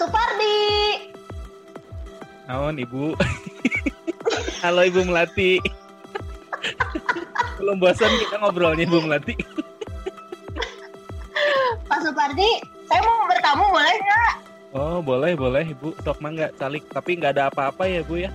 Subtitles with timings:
[0.00, 0.56] Supardi.
[2.48, 3.12] Naon Ibu?
[4.64, 5.60] Halo Ibu Melati.
[7.60, 9.36] Belum bosan kita ngobrolnya Ibu Melati.
[11.84, 12.48] Pak Supardi,
[12.88, 14.32] saya mau bertamu boleh nggak?
[14.72, 15.92] Oh boleh boleh Ibu.
[16.00, 16.88] Sok mangga calik.
[16.88, 18.32] Tapi nggak ada apa-apa ya Bu ya.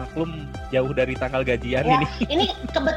[0.00, 2.08] Maklum jauh dari tanggal gajian Ya, ini.
[2.32, 2.96] ini kebet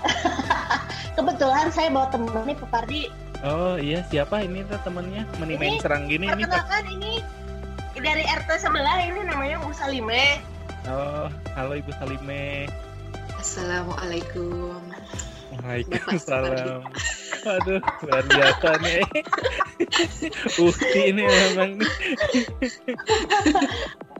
[1.18, 3.02] kebetulan saya bawa temen nih Pak Pardi.
[3.40, 5.24] Oh iya siapa ini tuh temennya?
[5.40, 6.44] Meni main Ini, serang gini ini.
[6.44, 7.12] Perkenalkan ini
[7.96, 10.44] dari RT sebelah ini namanya Bu Salime.
[10.84, 12.68] Oh halo Ibu Salime.
[13.40, 14.76] Assalamualaikum.
[15.56, 16.84] Waalaikumsalam.
[17.40, 19.02] Aduh, luar biasa nih.
[20.60, 21.92] Ukti ini memang nih.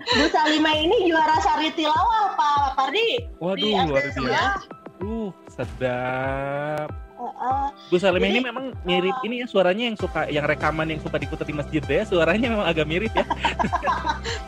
[0.00, 3.20] Bu Salime ini juara sari tilawah Pak Pardi.
[3.20, 4.64] Di Waduh, luar biasa.
[5.04, 7.09] Uh, sedap.
[7.88, 11.16] Bu Salim ini memang mirip uh, ini ya suaranya yang suka yang rekaman yang suka
[11.16, 13.24] diputar di masjid ya suaranya memang agak mirip ya.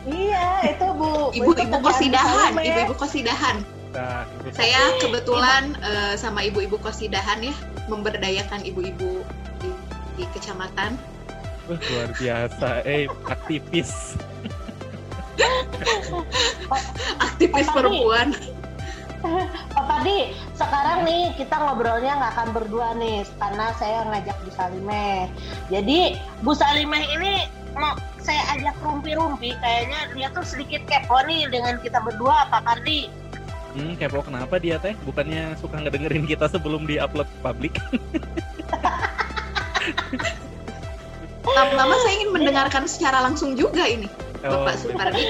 [0.03, 1.33] Iya, itu Bu.
[1.33, 2.69] Bu, Ibu-ibu kosidahan, Salime.
[2.69, 3.55] ibu-ibu kosidahan.
[3.95, 7.55] Nah, Ibu Saya kebetulan eh, sama ibu-ibu kosidahan ya,
[7.89, 9.25] memberdayakan ibu-ibu
[9.63, 9.69] di,
[10.19, 10.99] di kecamatan.
[11.71, 14.19] Wah, luar biasa, eh aktivis.
[17.25, 18.37] Aktivis perempuan.
[19.75, 25.31] Pak Pardi, sekarang nih kita ngobrolnya nggak akan berdua nih, karena saya ngajak Bu Salime.
[25.71, 25.99] Jadi
[26.43, 32.03] Bu Salime ini mau saya ajak rumpi-rumpi, kayaknya dia tuh sedikit kepo nih dengan kita
[32.03, 33.07] berdua, Pak Pardi.
[33.73, 34.93] Hmm, kepo kenapa dia teh?
[35.07, 37.73] Bukannya suka ngedengerin kita sebelum di-upload ke publik?
[41.43, 44.07] Lama-lama saya ingin mendengarkan secara langsung juga ini,
[44.43, 45.23] Oh, Bapak Supardi.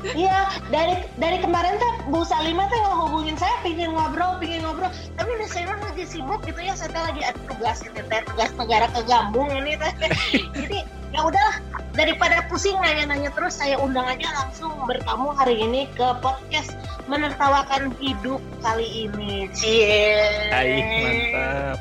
[0.00, 4.88] Iya, dari dari kemarin tuh Bu Salima tuh ngehubungin saya pingin ngobrol, pingin ngobrol.
[5.20, 8.50] Tapi ini saya lagi sibuk gitu ya, saya teh lagi ada tugas gitu teh, tugas
[8.56, 9.92] negara kegambung ini teh.
[10.60, 10.78] Jadi
[11.12, 11.60] ya udahlah,
[11.92, 16.72] daripada pusing nanya-nanya terus, saya undang aja langsung bertamu hari ini ke podcast
[17.04, 19.52] menertawakan hidup kali ini.
[19.52, 20.48] Cie.
[20.48, 21.78] Baik, mantap.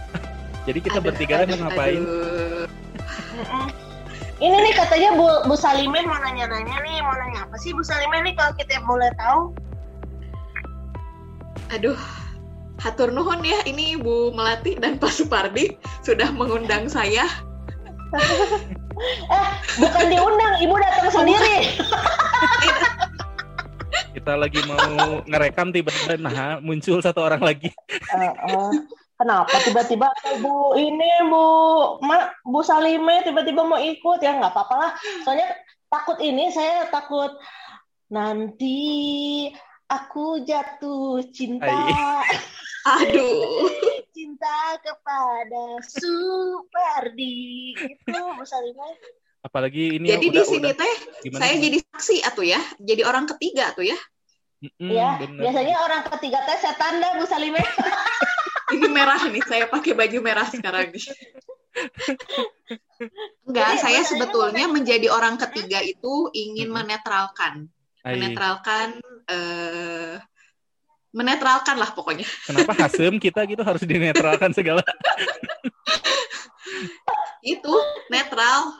[0.67, 2.01] Jadi kita Aduh, bertiga aduh, mau ngapain?
[2.03, 3.78] aduh.
[4.39, 8.23] Ini nih katanya Bu, Bu Salimin mau nanya-nanya nih, mau nanya apa sih Bu Salimin
[8.23, 9.51] nih kalau kita boleh tahu?
[11.75, 11.99] Aduh,
[12.79, 15.75] hatur nuhun ya ini Bu Melati dan Pak Supardi
[16.07, 17.27] sudah mengundang saya.
[18.99, 19.49] Eh,
[19.79, 21.79] bukan diundang, Ibu datang sendiri.
[24.11, 27.71] Kita lagi mau ngerekam tiba-tiba nah muncul satu orang lagi.
[27.87, 28.19] Eh,
[28.51, 28.71] eh,
[29.19, 30.07] kenapa tiba-tiba
[30.39, 31.43] Bu ini Bu
[32.01, 34.91] Ma, Bu Salime tiba-tiba mau ikut ya nggak apa-apa lah.
[35.27, 35.51] Soalnya
[35.91, 37.35] takut ini saya takut
[38.07, 39.51] nanti
[39.85, 42.23] aku jatuh cinta
[42.87, 43.67] Aduh.
[44.15, 48.95] cinta kepada Supardi gitu Bu Salime.
[49.39, 50.93] Apalagi ini Jadi udah, di sini udah- teh
[51.23, 51.41] gimana?
[51.43, 53.95] saya jadi saksi atuh ya, jadi orang ketiga tuh ya.
[54.59, 55.39] Mm-mm, ya, bener.
[55.47, 57.63] biasanya orang ketiga teh setan dah Bu Salime.
[58.69, 61.05] Ini merah nih, saya pakai baju merah sekarang nih.
[63.47, 67.65] Enggak, Jadi, saya sebetulnya menjadi orang ketiga itu ingin menetralkan,
[68.05, 70.19] Ai, menetralkan, eh,
[71.09, 72.27] menetralkan lah pokoknya.
[72.45, 74.85] kenapa hasem kita gitu harus dinetralkan segala?
[77.41, 77.73] Itu
[78.11, 78.77] netral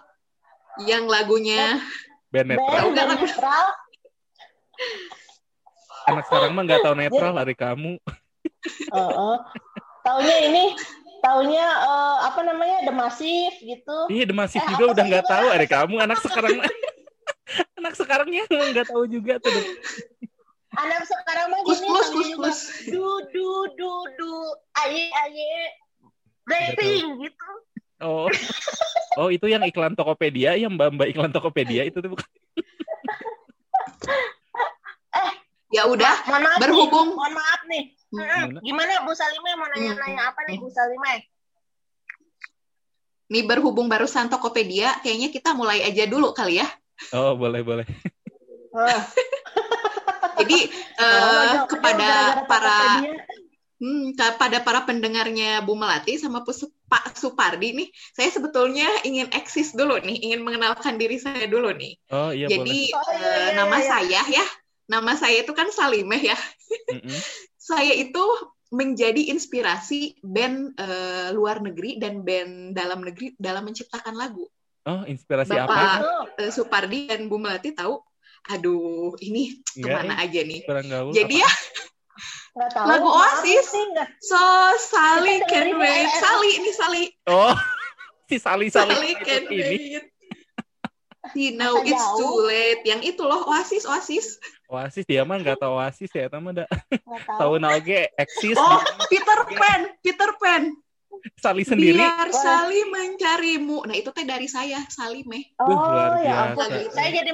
[0.85, 1.81] yang lagunya
[2.29, 2.69] Band netral.
[2.69, 3.65] Band dan netral.
[6.09, 7.97] Anak sekarang mah nggak tahu netral hari kamu.
[8.93, 9.35] Heeh.
[10.09, 10.63] Taunya ini,
[11.21, 13.97] taunya eh, apa namanya The Massive gitu.
[14.09, 15.95] Iya, demasif Eh, juga udah nggak tahu hari kamu.
[16.01, 16.57] Anak sekarang
[17.77, 19.53] anak sekarangnya nggak tahu juga tuh.
[20.73, 22.59] Anak sekarang mah gini plus juga plus.
[22.89, 24.31] du du du du
[24.81, 25.53] aye aye
[26.49, 27.49] Blackpink gitu.
[28.01, 28.25] Oh,
[29.21, 32.25] oh itu yang iklan Tokopedia, yang mbak mbak iklan Tokopedia itu tuh bukan?
[35.69, 37.83] Ya udah, Mohon maaf berhubung nih, mohon maaf nih.
[38.09, 38.57] Hmm.
[38.65, 41.29] Gimana Bu Salime mau nanya-nanya apa nih Bu Salime?
[43.29, 46.67] nih berhubung barusan Tokopedia, kayaknya kita mulai aja dulu kali ya.
[47.13, 47.85] Oh boleh boleh.
[48.73, 49.05] Ah,
[50.41, 50.57] Jadi
[50.97, 52.77] oh, eh, jauh-jauh kepada gara-gara para
[53.79, 56.41] hmm, kepada para pendengarnya Bu Melati sama
[56.89, 57.87] Pak Supardi nih,
[58.17, 61.93] saya sebetulnya ingin eksis dulu nih, ingin mengenalkan diri saya dulu nih.
[62.09, 62.97] Oh iya Jadi boleh.
[62.97, 63.85] Oh, iya, eh, iya, nama iya.
[63.87, 64.45] saya ya,
[64.89, 66.37] nama saya itu kan Salimeh ya.
[66.97, 67.13] Mm-mm.
[67.69, 68.25] Saya itu
[68.69, 74.49] menjadi inspirasi band eh, luar negeri dan band dalam negeri dalam menciptakan lagu.
[74.89, 75.85] Oh inspirasi Bapak apa?
[76.01, 78.01] Oh, Eh, Supardi dan Bu Melati tahu,
[78.49, 80.61] aduh ini Enggak, ke mana aja nih?
[80.65, 81.13] kurang gaul.
[81.13, 81.53] Jadi apa?
[82.57, 82.85] ya tahu.
[82.89, 83.67] Lagu Oasis.
[84.25, 84.41] So
[84.81, 86.09] Sally can wait.
[86.17, 87.03] Sally ini Sally.
[87.29, 87.53] Oh
[88.29, 89.61] si Sali Sali Sally can ini.
[89.61, 90.05] wait.
[91.37, 92.81] He know it's too late.
[92.89, 94.41] Yang itu loh, Oasis, Oasis.
[94.69, 96.69] Oasis dia mah nggak tahu Oasis ya, tahu dah.
[96.93, 97.57] Nggak tahu.
[97.57, 98.77] Tahu oge eksis Oh,
[99.09, 100.63] Peter Pan, Peter Pan.
[101.41, 101.97] Sali sendiri.
[101.97, 103.83] Biar Sally mencarimu.
[103.89, 105.41] Nah, itu teh dari saya, Sally meh.
[105.57, 106.93] Wah, luar Oh ya ampun, biasa.
[106.93, 107.31] saya jadi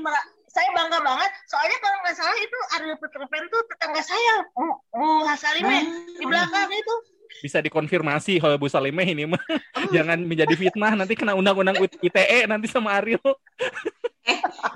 [0.48, 1.32] saya bangga banget.
[1.52, 5.80] Soalnya kalau nggak salah itu Ariel Peter Pan tuh tetangga saya, Bu, Hasalime
[6.16, 6.96] di belakang itu.
[7.44, 9.44] Bisa dikonfirmasi kalau Bu Salimeh ini mah
[9.76, 9.92] Hmm.
[9.92, 13.20] jangan menjadi fitnah nanti kena undang-undang ITE nanti sama Ariel.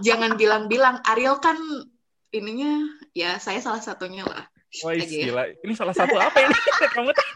[0.04, 1.56] Jangan bilang-bilang Ariel kan
[2.30, 4.46] ininya ya saya salah satunya lah.
[4.86, 5.06] Wah, ya.
[5.06, 5.44] gila.
[5.66, 6.56] Ini salah satu apa ini?
[6.96, 7.30] Kamu tuh-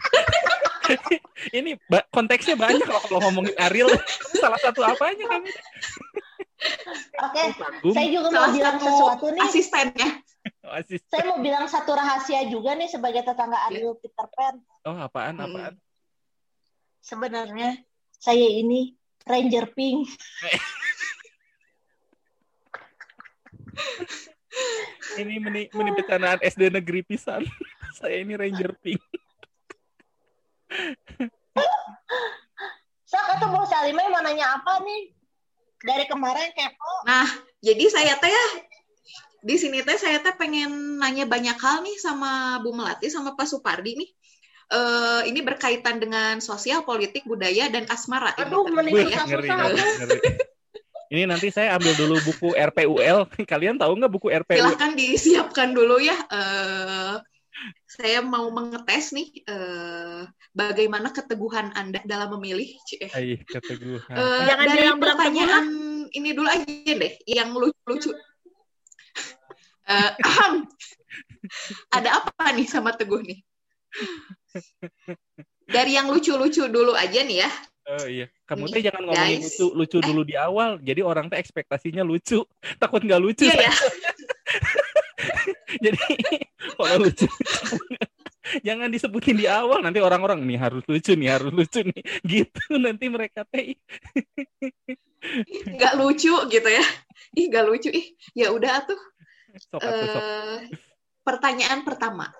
[1.58, 3.90] ini ba- konteksnya banyak kalau kalau ngomongin Ariel.
[4.36, 5.48] Salah satu apanya kamu?
[7.24, 7.92] Oke, Kagum.
[7.92, 9.42] saya juga mau Salah bilang satu sesuatu nih.
[9.48, 10.10] asistennya.
[10.64, 11.00] Oasis.
[11.08, 14.60] Saya mau bilang satu rahasia juga nih sebagai tetangga Ariel Peter Pan.
[14.84, 15.40] Oh, apaan?
[15.40, 15.44] Hmm.
[15.48, 15.74] Apaan?
[17.00, 17.80] Sebenarnya
[18.20, 18.92] saya ini
[19.24, 20.04] Ranger Pink.
[25.14, 27.46] Ini meni, meni bercandaan SD negeri pisan.
[27.98, 29.02] Saya ini Ranger Pink.
[33.06, 35.14] So, kata Bu Salimeh mau nanya apa nih?
[35.84, 36.92] Dari kemarin kepo.
[37.06, 37.28] Nah,
[37.62, 38.46] jadi saya teh ya
[39.44, 43.46] di sini teh saya teh pengen nanya banyak hal nih sama Bu Melati sama Pak
[43.46, 44.10] Supardi nih.
[44.72, 48.34] Eh ini berkaitan dengan sosial, politik, budaya dan asmara.
[48.34, 50.50] Aduh, mending susah-susah.
[51.14, 53.30] Ini nanti saya ambil dulu buku RPUL.
[53.54, 54.58] Kalian tahu nggak buku RPUL?
[54.58, 56.18] Silahkan disiapkan dulu ya.
[56.26, 57.14] Eh
[57.86, 62.66] saya mau mengetes nih eh bagaimana keteguhan Anda dalam memilih.
[62.82, 63.06] Cie.
[63.14, 64.10] Hai, keteguhan.
[64.10, 65.66] Eh, Jangan dari bilang-bilang pertanyaan
[66.10, 68.10] ini dulu aja deh, yang lucu-lucu.
[69.86, 70.66] Eh, ahem.
[71.94, 73.38] ada apa nih sama Teguh nih?
[75.70, 77.50] Dari yang lucu-lucu dulu aja nih ya.
[77.84, 79.60] Oh iya, kamu teh jangan ngomongin guys.
[79.60, 80.04] lucu lucu Eh.
[80.08, 80.80] dulu di awal.
[80.80, 82.40] Jadi orang teh ekspektasinya lucu,
[82.80, 83.44] takut nggak lucu.
[83.44, 83.72] Iya ya.
[85.84, 86.00] Jadi
[86.76, 87.28] kalau lucu
[88.66, 89.84] jangan disebutin di awal.
[89.84, 92.00] Nanti orang-orang nih harus lucu nih, harus lucu nih.
[92.24, 93.76] Gitu nanti mereka teh.
[95.68, 96.84] Nggak lucu gitu ya.
[97.36, 97.88] Ih, nggak lucu.
[97.92, 99.00] Ih, ya udah tuh.
[99.60, 100.22] Sok atuh, sok.
[100.22, 100.58] Eh,
[101.20, 102.32] pertanyaan pertama.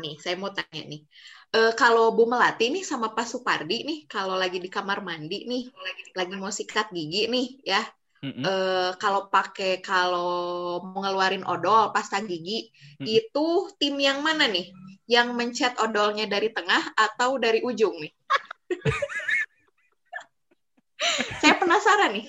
[0.00, 1.04] Nih, saya mau tanya nih.
[1.50, 5.66] Eh, kalau Bu Melati nih sama Pak Supardi nih, kalau lagi di kamar mandi nih,
[6.14, 7.82] lagi mau sikat gigi nih, ya.
[8.20, 8.44] Mm-mm.
[8.44, 12.68] eh, kalau pakai kalau mau ngeluarin odol pasta gigi
[13.00, 13.08] Mm-mm.
[13.08, 13.46] itu
[13.80, 14.70] tim yang mana nih?
[15.10, 18.14] Yang mencet odolnya dari tengah atau dari ujung nih?
[21.40, 22.26] Saya penasaran nih.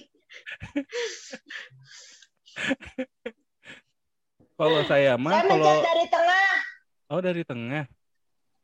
[4.58, 6.48] Kalau saya mah Saya kalau dari tengah.
[7.12, 7.84] oh dari tengah.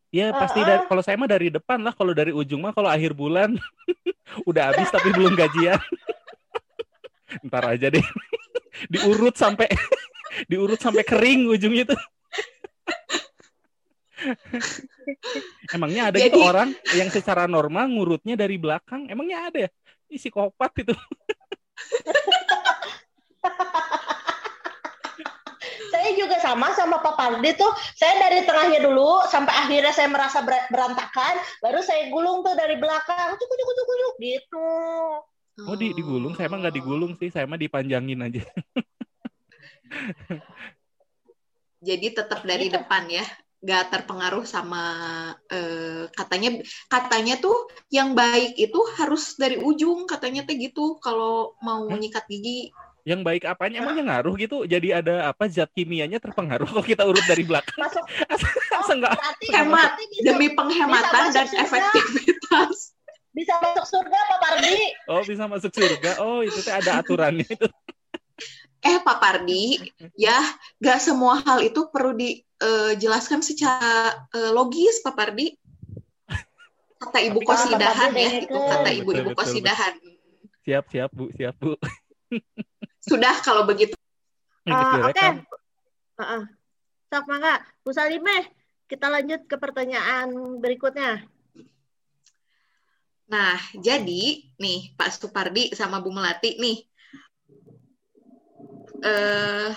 [0.08, 0.66] Ya Uh, pasti uh.
[0.66, 1.92] dari kalau saya mah dari depan lah.
[1.92, 3.56] Kalau dari ujung mah kalau akhir bulan
[4.50, 5.80] udah habis tapi belum gajian.
[7.48, 8.04] Ntar aja deh.
[8.94, 9.68] diurut sampai
[10.48, 12.02] diurut sampai kering ujungnya tuh.
[15.72, 19.12] Emangnya ada gitu Jadi- orang yang secara normal ngurutnya dari belakang?
[19.12, 19.70] Emangnya ada ya?
[20.08, 20.96] Ih, psikopat itu.
[25.92, 27.68] Saya juga sama sama Pak Pardi tuh.
[28.00, 32.80] Saya dari tengahnya dulu sampai akhirnya saya merasa ber- berantakan, baru saya gulung tuh dari
[32.80, 33.36] belakang.
[33.36, 34.70] Cuk cuk cuk cuk gitu.
[35.68, 38.46] Oh di digulung, saya mah nggak digulung sih, saya mah dipanjangin aja.
[41.82, 42.78] Jadi tetap dari Gitu.
[42.78, 43.26] depan ya,
[43.58, 44.84] nggak terpengaruh sama
[45.50, 47.58] eh, katanya katanya tuh
[47.90, 52.70] yang baik itu harus dari ujung katanya teh gitu kalau mau nyikat gigi.
[53.08, 54.68] Yang baik apanya emangnya ngaruh gitu?
[54.68, 57.72] Jadi ada apa zat kimianya terpengaruh kalau kita urut dari belakang?
[57.80, 58.04] Masuk
[58.76, 59.16] Masa nggak?
[59.16, 59.72] berarti Hemat.
[59.72, 61.64] berarti bisa, Demi penghematan masuk dan surga.
[61.64, 62.76] efektivitas.
[63.32, 64.76] bisa masuk surga Pak Pardi.
[65.08, 66.12] Oh bisa masuk surga.
[66.20, 67.68] Oh itu teh ada aturannya itu.
[68.78, 70.38] Eh Pak Pardi, ya
[70.78, 75.58] gak semua hal itu perlu dijelaskan secara eh, logis Pak Pardi.
[77.02, 79.94] Kata Ibu Tapi Kosidahan ya, itu kata Betul, Ibu-Ibu betul, Kosidahan.
[80.62, 81.74] Siap siap bu, siap bu.
[83.04, 83.94] Sudah kalau begitu.
[84.68, 85.16] Gitu, Ah, Oke.
[85.16, 85.36] direkam.
[86.18, 86.44] Heeh.
[87.08, 88.52] Sok mangga, Bu Salimeh,
[88.92, 91.24] kita lanjut ke pertanyaan berikutnya.
[93.28, 96.78] Nah, jadi nih Pak Supardi sama Bu Melati nih
[99.04, 99.72] eh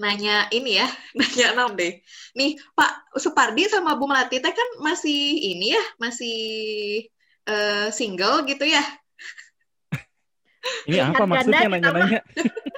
[0.00, 2.00] nanya ini ya, nanya enam deh.
[2.36, 6.38] Nih Pak Supardi sama Bu Melati teh kan masih ini ya, masih
[7.48, 8.82] eh, single gitu ya.
[10.88, 12.20] Ini apa Pilihan maksudnya ganda kita nanya-nanya?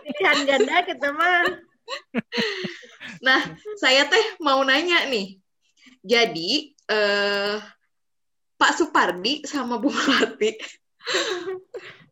[0.02, 1.44] Pilihan ganda kita mah.
[3.22, 3.40] Nah,
[3.78, 5.38] saya teh mau nanya nih.
[6.02, 7.56] Jadi eh
[8.56, 10.56] Pak Supardi sama Bu Melati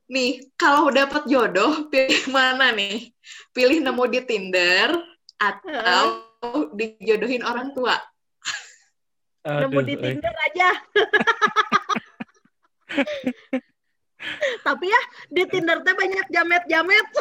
[0.04, 3.08] Nih, kalau dapat jodoh, pilih mana nih?
[3.56, 4.92] Pilih nemu di Tinder
[5.40, 6.28] atau
[6.76, 7.96] dijodohin orang tua?
[9.48, 10.00] Nemu Aduh, di eh.
[10.04, 10.70] Tinder aja.
[14.66, 17.06] Tapi ya di Tinder teh banyak jamet-jamet.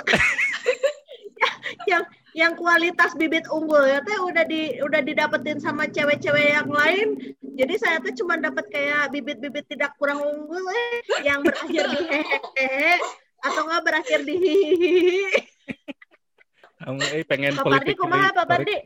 [1.34, 1.50] Ya,
[1.90, 2.04] yang
[2.38, 7.20] yang kualitas bibit unggul ya teh udah di udah didapetin sama cewek-cewek yang lain.
[7.42, 12.96] Jadi saya tuh cuma dapat kayak bibit-bibit tidak kurang unggul eh yang berakhir di hehehe
[13.44, 14.96] atau enggak berakhir di hihihi.
[16.80, 18.50] Kamu eh pengen Pak Pardi politik kumaha deui, Pak korek.
[18.50, 18.78] Pardi?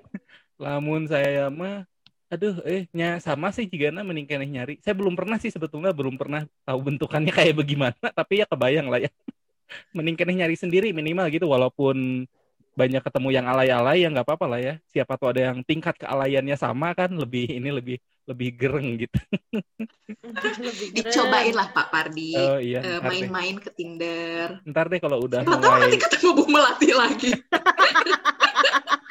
[0.58, 1.86] Lamun saya mah
[2.28, 4.74] aduh eh nya sama sih jika mending keneh nyari.
[4.84, 9.00] Saya belum pernah sih sebetulnya belum pernah tahu bentukannya kayak bagaimana, tapi ya kebayang lah
[9.08, 9.12] ya.
[9.96, 12.28] Mending keneh nyari sendiri minimal gitu walaupun
[12.78, 14.74] banyak ketemu yang alay-alay ya nggak apa-apa lah ya.
[14.92, 19.20] Siapa tuh ada yang tingkat kealayannya sama kan lebih ini lebih lebih gereng gitu.
[20.38, 20.92] Lebih.
[20.92, 22.36] Dicobain lah Pak Pardi.
[22.36, 23.00] Oh iya, deh.
[23.00, 24.60] main-main ke Tinder.
[24.68, 27.32] Ntar deh kalau udah Siapa mulai nanti ketemu Bu Melati lagi.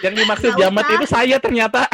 [0.04, 1.88] yang dimaksud jamat itu saya ternyata.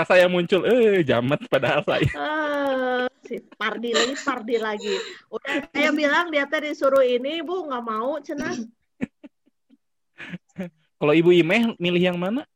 [0.00, 2.08] Pas saya muncul, eh jamat padahal saya.
[2.08, 4.96] Eh, si Pardi lagi, Pardi lagi.
[5.28, 8.48] Udah saya bilang dia teh disuruh ini, Bu, nggak mau, cenah.
[11.04, 12.48] Kalau Ibu Imeh milih yang mana?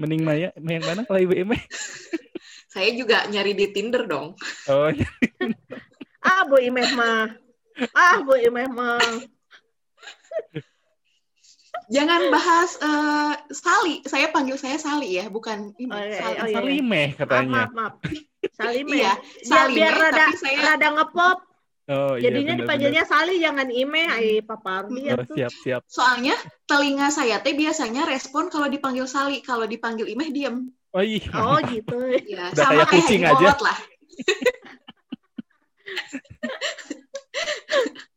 [0.00, 1.60] Mending Maya yang mana kalau Ibu Imeh?
[2.72, 4.32] Saya juga nyari di Tinder dong.
[4.64, 5.04] Oh, iya.
[6.24, 7.36] Ah, Bu Imeh mah.
[7.92, 9.28] Ah, Bu Imeh mah.
[11.92, 14.00] Jangan bahas eh, Sali.
[14.08, 15.92] Saya panggil saya Sali ya, bukan ini.
[15.92, 16.36] Oh, iya, Sali.
[16.40, 16.56] oh, iya.
[16.56, 17.52] Salimeh Maaf, katanya.
[17.52, 17.94] maaf, maaf.
[18.56, 18.96] Salime.
[18.96, 21.38] Iya, biar, Salime, biar rada, tapi saya rada ngepop.
[21.92, 22.24] Oh iya.
[22.30, 24.04] Jadinya dipanggilnya Sali, jangan Ime.
[24.08, 25.02] Ay, Pak Pardi.
[25.12, 25.36] Oh, atuh.
[25.36, 25.82] siap siap.
[25.90, 30.72] soalnya telinga saya teh biasanya respon kalau dipanggil Sali, kalau dipanggil Imeh diem.
[30.96, 31.28] Oh iya.
[31.36, 31.98] Oh, gitu.
[32.24, 33.52] Ya, Udah sama kayak kayak kucing aja.
[33.60, 33.78] Lah.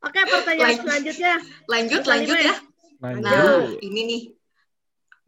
[0.00, 0.84] Oke, pertanyaan Lanjut.
[0.88, 1.34] selanjutnya.
[1.68, 2.56] Lanjut, lanjut ya.
[3.00, 3.24] Lanjut.
[3.24, 4.22] Nah, ini nih.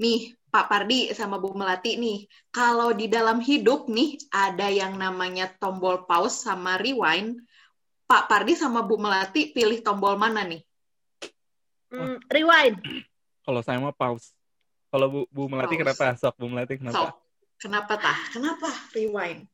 [0.00, 2.28] Nih, Pak Pardi sama Bu Melati nih.
[2.48, 7.40] Kalau di dalam hidup nih ada yang namanya tombol pause sama rewind.
[8.08, 10.60] Pak Pardi sama Bu Melati pilih tombol mana nih?
[11.92, 12.80] Hmm, rewind.
[13.44, 14.32] Kalau saya mah pause.
[14.92, 15.84] Kalau Bu, Bu Melati Pause.
[15.84, 16.04] kenapa?
[16.16, 17.12] Sok Bu Melati So, kenapa?
[17.60, 18.18] kenapa tah?
[18.32, 19.48] Kenapa rewind?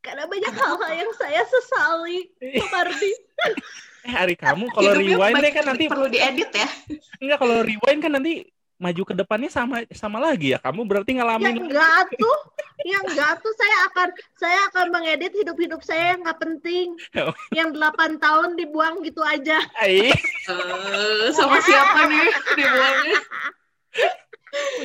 [0.00, 3.12] Karena banyak hal-hal yang saya sesali, Pak Pardi.
[4.08, 6.64] Eh hari kamu kalau rewind banyak kan nanti perlu diedit ya.
[7.20, 8.48] enggak kalau rewind kan nanti
[8.80, 10.58] maju ke depannya sama sama lagi ya.
[10.64, 12.38] Kamu berarti Ya ngalamin enggak tuh,
[12.88, 14.08] ya enggak tuh saya akan
[14.40, 17.36] saya akan mengedit hidup-hidup saya yang nggak penting, Oh.
[17.58, 19.60] yang 8 tahun dibuang gitu aja.
[19.84, 20.08] Eh,
[21.36, 23.20] sama siapa nih dibuangnya?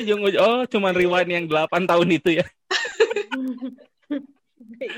[0.04, 2.46] ujung-ujung oh cuman rewind yang 8 tahun itu ya.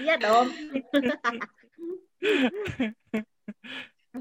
[0.02, 0.50] iya dong.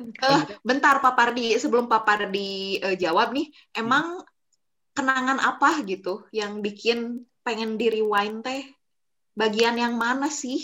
[0.04, 4.22] Eh, bentar Pak Pardi, sebelum Pak Pardi eh, jawab nih, emang
[4.96, 8.64] kenangan apa gitu yang bikin pengen di rewind teh?
[9.36, 10.60] Bagian yang mana sih?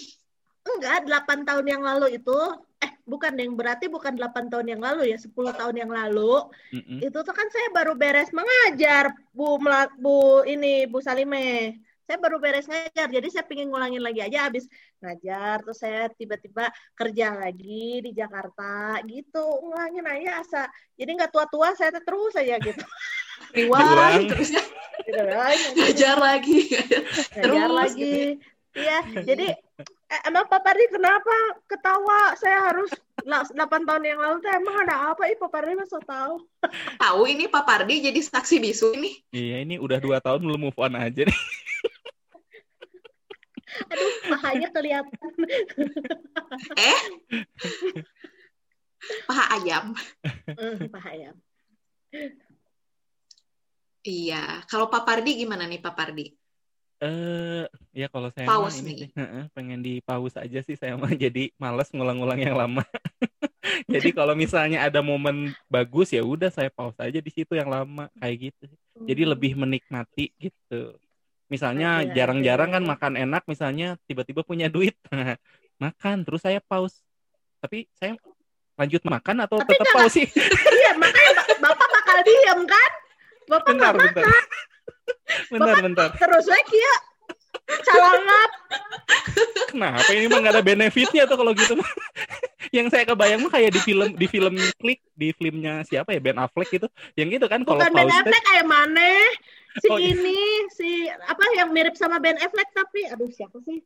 [0.61, 2.37] Enggak, 8 tahun yang lalu itu
[2.81, 6.47] eh bukan yang berarti bukan 8 tahun yang lalu ya, 10 tahun yang lalu.
[6.73, 6.99] Mm-mm.
[7.03, 11.77] Itu tuh kan saya baru beres mengajar, Bu Mela- Bu ini Bu Salime.
[12.05, 14.65] Saya baru beres ngajar, jadi saya pengen ngulangin lagi aja habis
[14.99, 20.63] ngajar, terus saya tiba-tiba kerja lagi di Jakarta gitu, ngulangin aja asa.
[20.97, 22.81] Jadi nggak tua-tua, saya terus aja gitu.
[23.57, 24.63] Rewind, terusnya
[25.01, 25.17] Gitu
[25.81, 26.59] ngajar lagi.
[27.33, 28.17] ngajar Terus lagi.
[28.71, 29.51] Iya, jadi
[29.83, 31.35] eh, emang Pak Pardi kenapa
[31.67, 32.31] ketawa?
[32.39, 32.87] Saya harus
[33.27, 35.27] la- 8 tahun yang lalu tuh emang ada apa?
[35.27, 36.39] Ih, Pak Pardi masa tahu.
[36.95, 39.11] Tahu ini Pak Pardi jadi saksi bisu ini.
[39.35, 41.39] Iya ini udah dua tahun belum move on aja nih.
[43.91, 45.31] Aduh, pahanya kelihatan.
[46.75, 46.99] Eh?
[49.25, 49.85] Paha ayam.
[50.45, 51.31] Hmm, pahaya.
[54.01, 54.65] Iya.
[54.65, 56.33] Kalau Pak Pardi gimana nih Pak Pardi?
[57.01, 57.65] Eh
[57.97, 58.97] ya kalau saya Pause mah ini nih.
[59.01, 62.85] sih, heeh, pengen di pause aja sih saya mah jadi males ngulang-ngulang yang lama.
[63.93, 68.05] jadi kalau misalnya ada momen bagus ya udah saya pause aja di situ yang lama
[68.21, 68.69] kayak gitu.
[69.01, 71.00] Jadi lebih menikmati gitu.
[71.51, 74.95] Misalnya jarang-jarang kan makan enak misalnya tiba-tiba punya duit.
[75.83, 77.03] makan terus saya pause.
[77.59, 78.15] Tapi saya
[78.79, 80.27] lanjut makan atau Tapi tetap pause sih?
[80.79, 82.91] Iya, makanya Ba- Bapak bakal diem kan?
[83.51, 84.23] Bapak bentar, nggak bentar.
[85.51, 86.09] bentar, bentar.
[86.15, 86.95] terus lagi ya.
[87.83, 88.49] Calangap.
[89.75, 91.91] Kenapa ini mah nggak ada benefitnya tuh kalau gitu mah.
[92.71, 96.39] yang saya kebayang mah kayak di film di film klik di filmnya siapa ya Ben
[96.39, 96.87] Affleck gitu.
[97.19, 99.11] Yang gitu kan kalau Bukan Ben Affleck kayak mana?
[99.79, 100.11] Si Oh, iya.
[100.11, 103.79] ini, si apa yang mirip sama Ben Affleck tapi aduh siapa sih?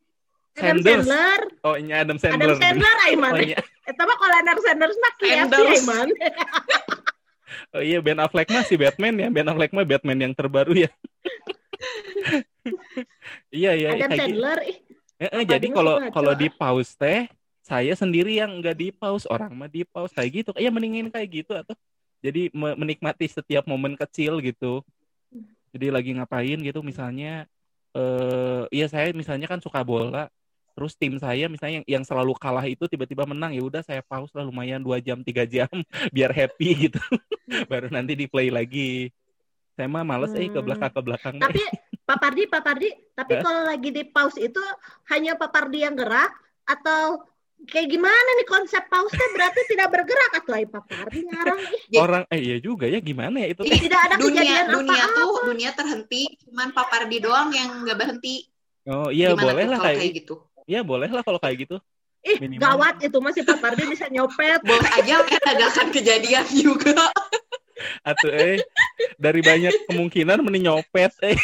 [0.55, 1.05] Adam Sanders.
[1.05, 1.41] Sandler.
[1.61, 2.47] Oh, ini Adam Sandler.
[2.47, 3.41] Adam Sandler ay Oh, mana?
[3.43, 3.59] iya.
[3.85, 5.81] Eta mah kalau Adam Sanders mah Sanders.
[5.83, 6.07] emang.
[7.71, 9.27] Oh iya Ben Affleck mah si Batman ya.
[9.29, 10.89] Ben Affleck mah Batman yang terbaru ya.
[13.53, 14.19] iya iya Adam gitu.
[14.19, 14.77] Sandler ih.
[15.15, 17.27] Eh, eh, jadi kalau kalau di pause teh
[17.63, 21.29] saya sendiri yang nggak di pause orang mah di pause kayak gitu ya mendingin kayak
[21.31, 21.75] gitu atau
[22.19, 24.83] jadi me- menikmati setiap momen kecil gitu
[25.75, 27.43] jadi lagi ngapain gitu misalnya
[27.95, 30.31] eh iya saya misalnya kan suka bola
[30.75, 34.31] terus tim saya misalnya yang, yang selalu kalah itu tiba-tiba menang ya udah saya pause
[34.35, 35.71] lah lumayan dua jam tiga jam
[36.15, 36.99] biar happy gitu.
[37.71, 39.07] Baru nanti di play lagi.
[39.75, 40.67] Saya mah males eh ke Hmm.
[40.67, 41.63] belakang ke belakang Tapi
[42.07, 44.61] Pak Pardi, Pak Pardi, tapi kalau lagi di pause itu
[45.09, 46.31] hanya Pak Pardi yang gerak
[46.67, 47.23] atau
[47.65, 51.59] kayak gimana nih konsep pause teh berarti tidak bergerak atau ay Pak Pardi ngarang
[51.89, 51.97] ih.
[51.97, 55.17] orang eh iya juga ya gimana ya itu tidak ada dunia kejadian dunia apa-apa.
[55.17, 58.45] tuh dunia terhenti cuman papardi doang yang nggak berhenti
[58.85, 60.35] oh iya gimana boleh lah kayak kayak gitu
[60.65, 61.77] Iya boleh lah kalau kayak gitu.
[62.25, 62.61] Ih, Minimal.
[62.65, 64.57] gawat itu masih Pak Pardi bisa nyopet.
[64.65, 65.21] boleh aja
[65.69, 66.97] kan kejadian juga
[68.01, 68.65] Atau eh
[69.21, 71.37] dari banyak kemungkinan mending nyopet eh.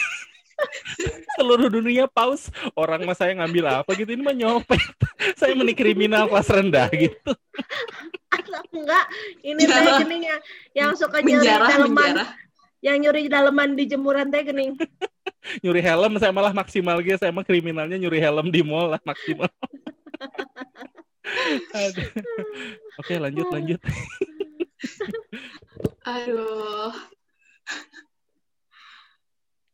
[1.38, 2.50] Seluruh dunia pause.
[2.75, 4.82] Orang mah saya ngambil apa gitu ini mah nyopet.
[5.39, 7.32] saya mending kriminal kelas rendah gitu.
[8.32, 9.06] Atau enggak,
[9.44, 9.72] ini Ya.
[9.72, 10.38] teh gini ya,
[10.74, 12.13] yang suka nyuri daleman,
[12.82, 14.74] yang nyuri daleman di jemuran teh gini.
[15.65, 17.18] Nyuri helm saya malah maksimal gitu.
[17.18, 19.50] Saya mah kriminalnya nyuri helm di mall lah maksimal.
[21.74, 22.08] Aduh.
[23.01, 23.82] Oke lanjut lanjut.
[26.01, 26.89] aduh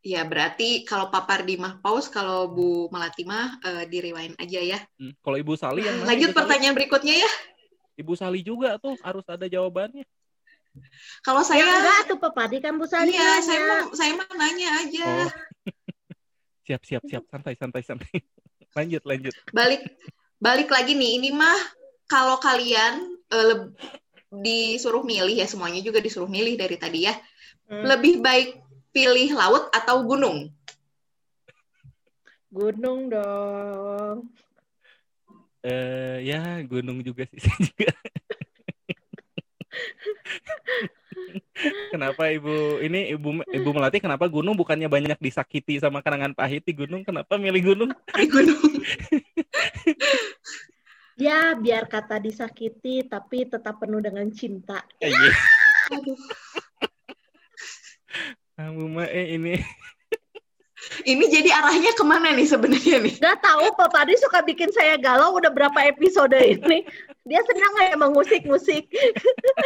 [0.08, 4.80] Ya berarti kalau Papardi mah pause, kalau Bu Melati mah eh, diriwain aja ya.
[4.96, 6.40] Hmm, Kalau Ibu Sali yang mana, Lanjut Ibu Sali?
[6.40, 7.32] pertanyaan berikutnya ya.
[7.98, 10.08] Ibu Sali juga tuh harus ada jawabannya.
[11.20, 13.42] Kalau Saya saya, enggak tuh Pak Pardi kan Bu Sali iya nanya.
[13.42, 15.06] saya mau saya mah nanya aja.
[15.28, 15.30] Oh.
[16.68, 18.12] siap siap siap santai santai santai.
[18.78, 19.34] lanjut lanjut.
[19.50, 19.82] balik
[20.38, 21.58] balik lagi nih ini mah
[22.06, 23.74] kalau kalian leb-
[24.30, 27.16] disuruh milih ya semuanya juga disuruh milih dari tadi ya
[27.68, 27.84] Hmm.
[27.84, 28.64] lebih baik
[28.98, 30.50] pilih laut atau gunung
[32.50, 34.31] Gunung dong.
[35.62, 37.38] Eh ya gunung juga sih
[37.70, 37.94] juga.
[41.94, 46.74] kenapa ibu ini ibu ibu melati kenapa gunung bukannya banyak disakiti sama kenangan pahit di
[46.74, 48.62] gunung kenapa milih gunung di gunung
[51.18, 54.86] Ya, biar kata disakiti tapi tetap penuh dengan cinta.
[55.01, 55.33] Iya.
[55.98, 56.14] Aduh.
[58.57, 59.53] Kamu mah eh ini
[61.11, 64.98] ini jadi arahnya ke mana nih sebenarnya nih Gak tahu Pak Pardi suka bikin saya
[64.98, 66.85] galau udah berapa episode ini.
[67.27, 68.87] Dia senang kayak mengusik-musik.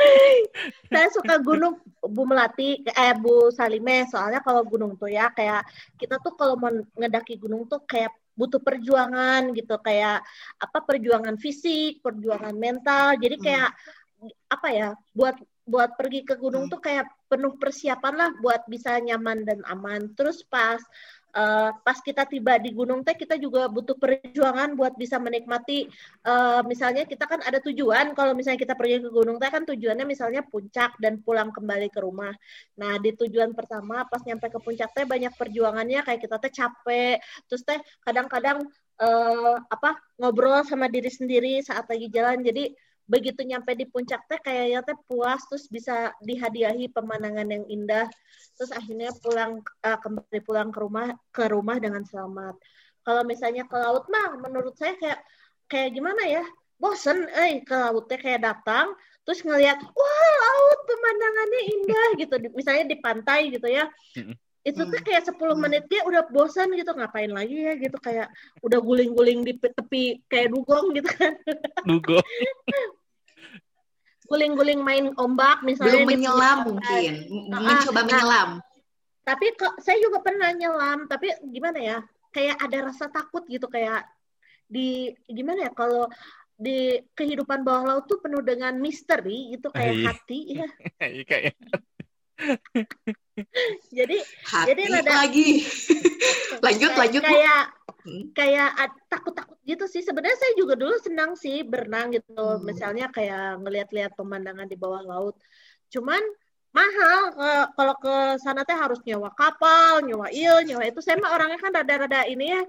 [0.92, 4.08] saya suka gunung Bu Melati, eh Bu Salime.
[4.10, 5.64] Soalnya kalau gunung tuh ya kayak
[5.96, 10.26] kita tuh kalau mau ngedaki gunung tuh kayak butuh perjuangan gitu kayak
[10.58, 13.16] apa perjuangan fisik, perjuangan mental.
[13.20, 13.46] Jadi Hmm.
[13.46, 13.70] kayak
[14.50, 16.72] apa ya buat buat pergi ke gunung Hmm.
[16.74, 20.12] tuh kayak penuh persiapan lah buat bisa nyaman dan aman.
[20.18, 20.82] Terus pas
[21.32, 25.88] eh, pas kita tiba di gunung teh kita juga butuh perjuangan buat bisa menikmati
[26.28, 30.04] eh, misalnya kita kan ada tujuan kalau misalnya kita pergi ke gunung teh kan tujuannya
[30.04, 32.36] misalnya puncak dan pulang kembali ke rumah.
[32.80, 37.24] Nah, di tujuan pertama pas nyampe ke puncak teh banyak perjuangannya kayak kita teh capek.
[37.48, 38.68] Terus teh kadang-kadang
[39.02, 42.44] eh, apa ngobrol sama diri sendiri saat lagi jalan.
[42.44, 42.76] Jadi
[43.10, 48.08] begitu nyampe di puncak teh kayaknya teh puas terus bisa dihadiahi pemandangan yang indah.
[48.58, 52.56] Terus akhirnya pulang eh, kembali pulang ke rumah ke rumah dengan selamat.
[53.02, 55.20] Kalau misalnya ke laut mah menurut saya kayak
[55.72, 56.44] kayak gimana ya?
[56.82, 62.36] Bosen eh ke laut teh kayak datang terus ngelihat wah laut pemandangannya indah gitu.
[62.58, 63.86] Misalnya di pantai gitu ya
[64.62, 65.04] Itu tuh Hmm.
[65.04, 65.62] kayak 10 Hmm.
[65.64, 68.30] menit dia udah bosan gitu ngapain lagi ya gitu kayak
[68.62, 71.34] udah guling-guling di tepi kayak dugong gitu kan
[71.90, 72.22] dugo
[74.30, 76.68] guling-guling main ombak misalnya belum di menyelam pantai.
[76.70, 77.14] mungkin
[77.52, 78.06] Ah, mencoba nah.
[78.06, 78.50] menyelam
[79.22, 81.98] tapi kok saya juga pernah nyelam tapi gimana ya
[82.30, 84.08] kayak ada rasa takut gitu kayak
[84.66, 86.08] di gimana ya kalau
[86.56, 90.06] di kehidupan bawah laut tuh penuh dengan misteri gitu kayak Iya.
[90.08, 90.68] hati ya
[91.24, 91.54] kayak
[93.90, 95.50] jadi hati Jadi rada- lagi.
[96.66, 97.64] Lanjut kayak- lanjut kayak
[98.02, 98.34] Hmm.
[98.34, 100.02] kayak ad- takut-takut gitu sih.
[100.02, 102.34] Sebenarnya saya juga dulu senang sih berenang gitu.
[102.34, 102.66] Hmm.
[102.66, 105.38] misalnya kayak ngelihat-lihat pemandangan di bawah laut.
[105.94, 106.18] Cuman
[106.74, 107.20] mahal.
[107.78, 110.98] Kalau ke sana teh harus nyewa kapal nyewa il nyewa itu.
[110.98, 112.62] Saya mah orangnya kan rada-rada ini ya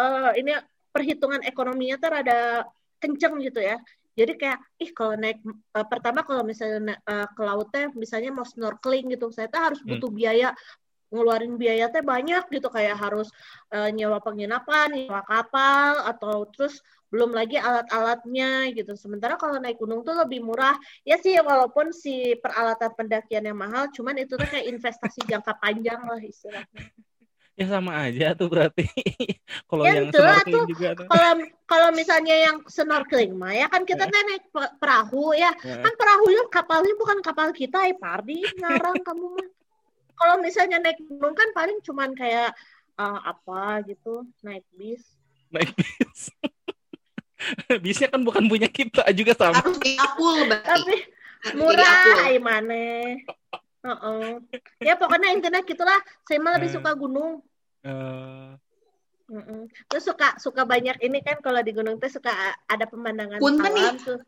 [0.00, 0.52] eh, ini
[0.90, 2.38] perhitungan ekonominya tuh rada
[3.00, 3.76] kenceng gitu ya
[4.18, 8.46] jadi kayak ih kalau naik eh, pertama kalau misalnya eh, ke laut teh misalnya mau
[8.46, 9.96] snorkeling gitu saya tuh harus Hmm.
[9.96, 10.48] butuh biaya
[11.10, 13.28] ngeluarin biaya teh banyak gitu kayak harus
[13.74, 16.78] eh, nyewa penginapan, nyewa kapal atau terus
[17.10, 18.94] belum lagi alat-alatnya gitu.
[18.94, 20.78] Sementara kalau naik gunung tuh lebih murah.
[21.02, 25.98] Ya sih walaupun si peralatan pendakian yang mahal, cuman itu tuh kayak investasi jangka panjang
[26.06, 26.86] lah istilahnya.
[27.60, 28.88] Ya sama aja tuh berarti.
[29.68, 30.68] kalau Ya, yang snorkeling tuh.
[30.72, 31.06] juga tuh.
[31.12, 31.32] Kalau
[31.76, 35.52] kalau misalnya yang snorkeling mah ya kan kita kan naik pe- perahu ya.
[35.60, 39.48] Kan perahunya kapalnya bukan kapal kita, eh Pardi ngarang kamu mah.
[40.16, 42.56] Kalau misalnya naik gunung kan paling cuman kayak
[42.96, 45.04] uh, apa gitu, naik bis.
[45.52, 46.32] naik bis.
[47.84, 49.60] Bisnya kan bukan punya kita juga sama.
[49.60, 49.96] Berarti.
[50.64, 50.96] Tapi
[51.56, 53.24] murah ay maneh.
[53.80, 54.44] Heeh.
[54.84, 56.00] Ya pokoknya intinya gitulah.
[56.28, 57.40] Saya mah lebih suka gunung.
[57.82, 58.50] Eh,
[59.30, 59.70] Mm-mm.
[59.86, 62.34] Terus suka suka banyak ini kan kalau di gunung tuh suka
[62.66, 64.18] ada pemandangan Punten alam tuh.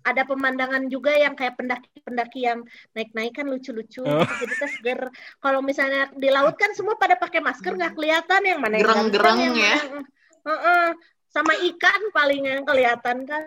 [0.00, 2.62] Ada pemandangan juga yang kayak pendaki-pendaki yang
[2.94, 4.00] naik-naik kan lucu-lucu.
[4.00, 4.22] Oh.
[4.22, 4.32] gitu.
[4.40, 5.00] Jadi tuh seger.
[5.36, 9.36] Kalau misalnya di laut kan semua pada pakai masker nggak kelihatan yang mana yang Gereng-gereng
[9.36, 9.74] ganteng, yang ya.
[9.74, 10.06] mana yang-
[10.46, 10.86] Heeh.
[11.26, 13.44] Sama ikan paling yang kelihatan kan.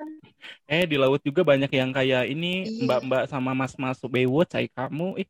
[0.69, 2.85] eh di laut juga banyak yang kayak ini Iya.
[2.85, 5.17] mbak-mbak sama mas-mas Baywatch kayak kamu.
[5.17, 5.27] Ih,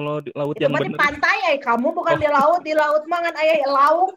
[0.00, 2.20] kalau di laut Itu yang mah di bener pantai ya, kamu bukan Oh.
[2.20, 2.60] di laut.
[2.64, 4.10] Di laut mah kan ayah lauk.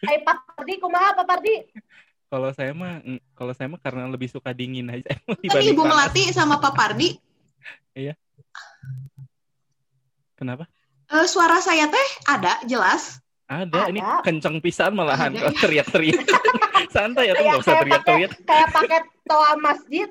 [0.00, 1.54] Hai Pak Pardi, kumaha Pak Pardi?
[2.30, 3.02] kalau saya mah
[3.34, 5.10] kalau saya mah karena lebih suka dingin aja
[5.42, 5.82] dibanding Ibu.
[5.82, 7.18] Melati sama Pak Pardi,
[10.36, 10.64] Kenapa?
[11.10, 13.18] eh, suara saya teh ada jelas.
[13.44, 14.22] Ada, ini Ada.
[14.22, 16.22] kenceng pisan malahan kalau teriak-teriak.
[16.88, 18.30] Santai ya tuh nggak usah teriak-teriak.
[18.46, 20.06] kayak pakai toa masjid.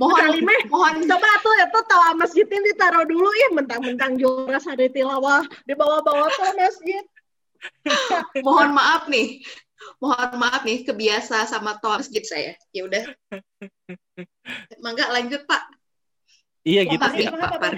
[0.00, 1.80] Mohon Salime, mohon coba tuh itu
[2.20, 7.04] masjid ini ditaruh dulu ya mentang-mentang juara ada tilawah di bawah-bawah toa masjid.
[8.46, 9.40] mohon maaf nih.
[9.98, 12.52] Mohon maaf nih kebiasa sama toa masjid saya.
[12.70, 13.04] Ya udah.
[14.82, 15.62] Mangga lanjut Pak.
[16.62, 17.26] Iya gitu sih.
[17.26, 17.30] ya.
[17.34, 17.72] Pak?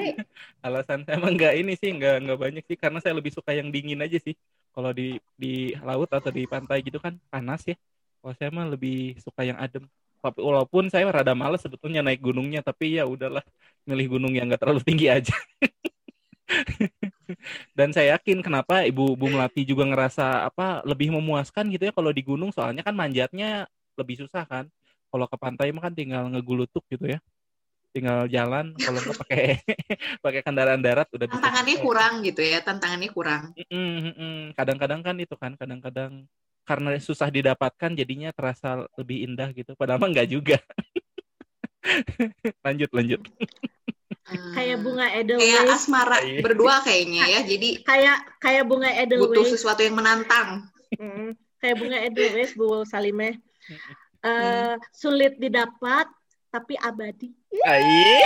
[0.60, 3.72] Alasan saya emang nggak ini sih, nggak nggak banyak sih karena saya lebih suka yang
[3.72, 4.36] dingin aja sih.
[4.74, 7.76] Kalau di di laut atau di pantai gitu kan panas ya.
[8.20, 9.84] Kalau saya mah lebih suka yang adem.
[10.24, 13.44] Tapi walaupun saya rada males sebetulnya naik gunungnya, tapi ya udahlah
[13.84, 15.36] milih gunung yang nggak terlalu tinggi aja.
[17.76, 22.08] Dan saya yakin kenapa Ibu Bu Melati juga ngerasa apa lebih memuaskan gitu ya kalau
[22.08, 23.68] di gunung soalnya kan manjatnya
[24.00, 24.64] lebih susah kan.
[25.12, 27.20] Kalau ke pantai mah kan tinggal ngegulutuk gitu ya.
[27.92, 29.44] Tinggal jalan kalau nggak pakai
[30.24, 31.36] pakai kendaraan darat udah bisa.
[31.38, 31.86] Tantangannya sampai.
[31.86, 33.42] kurang gitu ya, tantangannya kurang.
[34.58, 36.26] Kadang-kadang kan itu kan, kadang-kadang
[36.64, 39.76] karena susah didapatkan jadinya terasa lebih indah gitu.
[39.76, 40.58] Padahal mah enggak juga.
[42.66, 43.20] lanjut, lanjut.
[44.24, 44.52] Hmm.
[44.56, 46.40] Kayak bunga kayak Edelweiss, asmara Iya.
[46.40, 47.40] berdua kayaknya ya.
[47.44, 49.52] Jadi kayak kayak bunga butuh Edelweiss.
[49.52, 50.64] sesuatu yang menantang.
[50.96, 53.36] Mm, kayak bunga Edelweiss Bu Salime.
[54.24, 56.08] Eh, sulit didapat
[56.48, 57.28] tapi abadi.
[57.68, 58.24] Ai,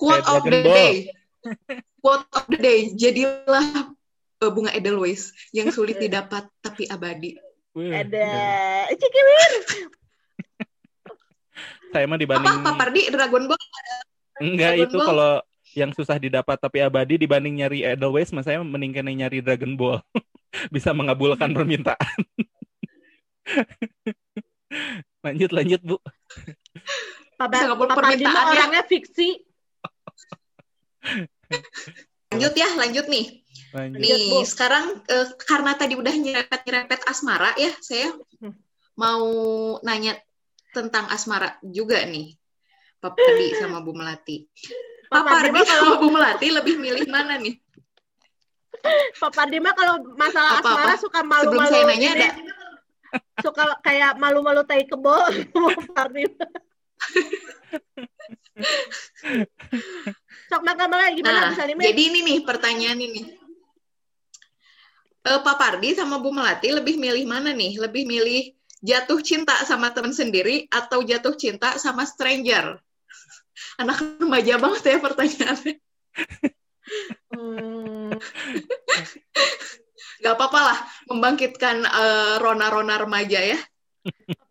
[0.00, 0.94] Quote Kayak of the day.
[2.04, 2.92] Quote of the day.
[2.92, 3.96] Jadilah
[4.44, 7.40] uh, bunga Edelweiss yang sulit didapat tapi abadi.
[7.72, 8.92] Ada bener.
[9.00, 9.52] Cikimir.
[11.96, 13.62] Saya mah Apa dibanding Pak Pardi Dragon Ball?
[14.42, 15.08] enggak Dragon itu Ball?
[15.08, 15.32] kalau
[15.74, 20.04] yang susah didapat tapi abadi dibanding nyari Edelweiss, mas saya mendingkan yang nyari Dragon Ball.
[20.74, 22.18] Bisa mengabulkan permintaan.
[25.24, 25.96] lanjut, lanjut, Bu.
[27.34, 28.50] Pak Bisa ngabul permintaan ya.
[28.54, 29.42] orangnya fiksi.
[32.30, 33.26] Lanjut ya, lanjut nih.
[33.70, 33.98] Lanjut.
[33.98, 34.42] Lanjut, Nih, Bu.
[34.42, 38.54] sekarang eh, karena tadi udah nyerempet-nyerempet asmara ya, saya Hmm.
[38.94, 39.22] mau
[39.82, 40.14] nanya
[40.70, 42.34] tentang asmara juga nih.
[42.98, 44.46] Pak Pardi sama Bu Melati.
[45.06, 47.54] Pak Pak Pardi Pardi mah kalau sama Bu Melati lebih milih mana nih?
[49.14, 50.70] Pak Pardi mah kalau masalah Apa-apa?
[50.70, 52.28] asmara suka Sebelum malu-malu saya nanya ada
[53.38, 55.14] Suka kayak malu-malu tai kebo.
[55.54, 56.24] Pak Pardi.
[60.54, 61.82] Sok makan malah gimana Nah, Bu Salime?
[61.82, 63.22] jadi ini nih pertanyaan ini.
[65.24, 67.74] Eh, Pak Pardi sama Bu Melati lebih milih mana nih?
[67.74, 72.78] Lebih milih jatuh cinta sama teman sendiri atau jatuh cinta sama stranger?
[73.82, 75.74] Anak remaja banget ya pertanyaannya.
[77.34, 78.14] Hmm,
[80.22, 80.78] Gak apa-apa lah,
[81.10, 83.58] membangkitkan eh, rona-rona remaja ya.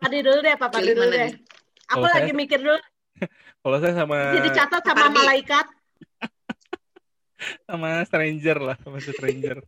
[0.01, 1.29] Pardi dulu deh, Pak Pardi dulu mana deh.
[1.31, 1.33] nih?
[1.87, 2.75] Aku Kalau lagi saya- mikir dulu.
[3.63, 5.15] Kalau saya sama Jadi catat sama Pardi.
[5.15, 5.65] malaikat.
[7.69, 9.61] Sama stranger lah, sama stranger.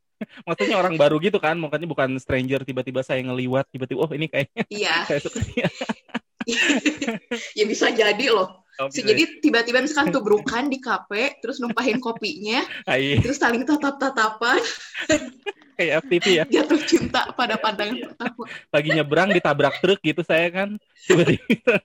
[0.48, 4.64] Maksudnya orang baru gitu kan, makanya bukan stranger tiba-tiba saya ngeliwat, tiba-tiba oh ini kayaknya
[4.72, 4.96] Iya,
[7.58, 8.65] ya bisa jadi loh.
[8.76, 9.16] Oh, gitu ya.
[9.16, 14.60] Jadi tiba-tiba misalkan tubrukan di kafe, terus numpahin kopinya, Ai, terus saling tatap-tatapan,
[15.80, 16.44] kayak FTV ya.
[16.48, 18.44] jatuh cinta pada pandangan pertama.
[18.72, 20.70] Lagi nyebrang ditabrak truk gitu saya kan.
[21.08, 21.80] Tiba-tiba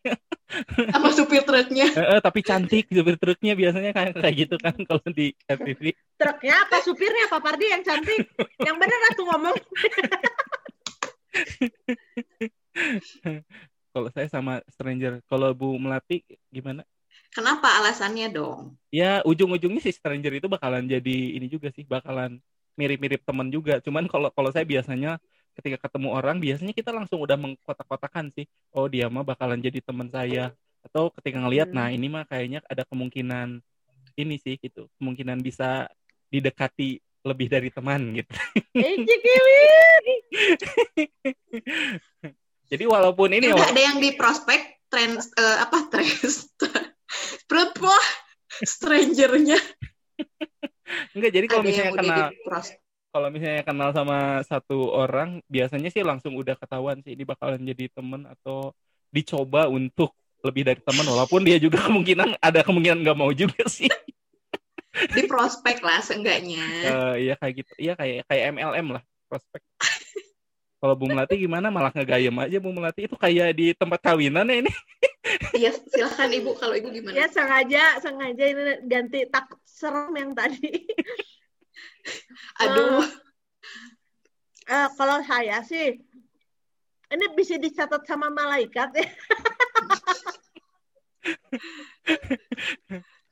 [0.90, 5.02] sama supir truknya Eh, eh, tapi cantik supir truknya biasanya kayak kayak gitu kan kalau
[5.14, 5.94] di FTV.
[6.18, 8.26] Truknya apa supirnya Pak Pardi yang cantik?
[8.66, 9.54] yang bener aku ngomong.
[13.90, 16.86] Kalau saya sama stranger, kalau Bu Melati gimana?
[17.34, 22.42] kenapa alasannya dong Ya ujung-ujungnya si stranger itu bakalan jadi ini juga sih, bakalan
[22.74, 23.78] mirip-mirip teman juga.
[23.78, 25.22] Cuman kalau kalau saya biasanya
[25.54, 28.50] ketika ketemu orang biasanya kita langsung udah mengkotak-kotakan sih.
[28.74, 30.50] Oh dia mah bakalan jadi teman saya.
[30.82, 31.78] Atau ketika ngelihat, Hmm.
[31.78, 33.62] nah ini mah kayaknya ada kemungkinan
[34.18, 35.86] ini sih gitu, kemungkinan bisa
[36.32, 38.32] didekati lebih dari teman gitu.
[42.70, 46.54] Jadi walaupun ini ini udah ada yang di prospek trans eh, apa trans
[47.50, 47.94] berapa
[48.62, 49.58] strangernya.
[51.14, 52.28] Enggak jadi kalau ada misalnya kenal
[53.10, 57.90] kalau misalnya kenal sama satu orang biasanya sih langsung udah ketahuan sih ini bakalan jadi
[57.90, 58.70] temen atau
[59.10, 60.14] dicoba untuk
[60.46, 63.90] lebih dari teman walaupun dia juga kemungkinan ada kemungkinan nggak mau juga sih.
[65.14, 66.66] Di prospek lah seenggaknya.
[66.66, 67.72] Eh, iya kayak gitu.
[67.78, 69.62] Iya kayak kayak MLM lah prospek
[70.80, 71.68] kalau Bu Melati gimana?
[71.68, 73.04] Malah ngegayem aja Bu Melati.
[73.04, 74.72] Itu kayak di tempat kawinan ya ini.
[75.52, 76.56] Iya silahkan ibu.
[76.56, 77.12] Kalau ibu gimana?
[77.12, 80.88] Ya sengaja sengaja ini ganti takut serem yang tadi.
[82.64, 83.04] aduh.
[84.70, 86.00] Eh, kalau saya sih
[87.10, 89.04] ini bisa dicatat sama malaikat ya.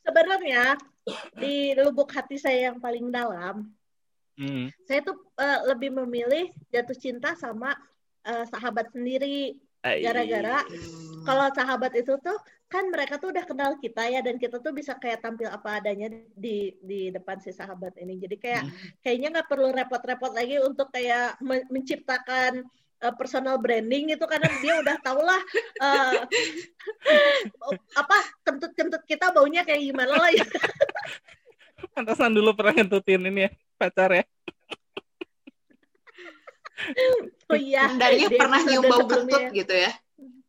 [0.04, 0.76] Sebenarnya
[1.38, 3.72] di lubuk hati saya yang paling dalam,
[4.38, 7.74] Hmm, saya tuh eh, lebih memilih jatuh cinta sama
[8.22, 9.58] eh, sahabat sendiri.
[9.78, 10.66] Gara-gara
[11.22, 12.34] kalau sahabat itu tuh
[12.66, 16.10] kan mereka tuh udah kenal kita ya dan kita tuh bisa kayak tampil apa adanya
[16.34, 18.18] di di depan si sahabat ini.
[18.18, 18.74] Jadi kayak Hmm.
[19.02, 22.66] kayaknya nggak perlu repot-repot lagi untuk kayak men- menciptakan
[23.02, 25.40] uh, personal branding itu karena dia udah tau lah
[25.80, 26.26] uh,
[28.02, 30.46] apa kentut-kentut kita baunya kayak gimana lah ya.
[31.94, 34.24] pantasan dulu pernah ngentutin ini ya pacar ya
[37.48, 37.90] Oh iya.
[37.90, 39.38] Di pernah nyium bau sebelumnya.
[39.40, 39.92] kentut gitu ya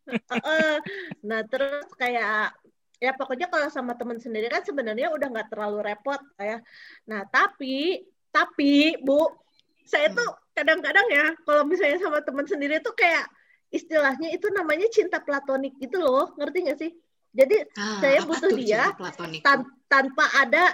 [0.10, 0.74] Heeh.
[1.22, 2.54] nah terus kayak
[2.98, 6.60] ya pokoknya kalau sama teman sendiri kan sebenarnya udah nggak terlalu repot ya.
[7.06, 9.30] Nah tapi tapi bu
[9.86, 13.30] saya tuh kadang-kadang ya kalau misalnya sama teman sendiri tuh kayak
[13.70, 16.92] istilahnya itu namanya cinta platonik gitu loh ngerti nggak sih?
[17.30, 18.90] Jadi Ah, Saya butuh tuh dia
[19.46, 20.74] tan- tanpa ada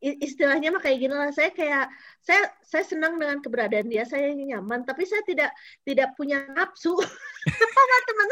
[0.00, 1.88] istilahnya mah kayak gini lah saya kayak
[2.20, 4.04] saya saya senang dengan keberadaan dia.
[4.04, 4.84] Saya nyaman.
[4.84, 5.50] Tapi saya tidak
[5.82, 6.94] tidak punya nafsu.
[7.74, 8.28] Sama teman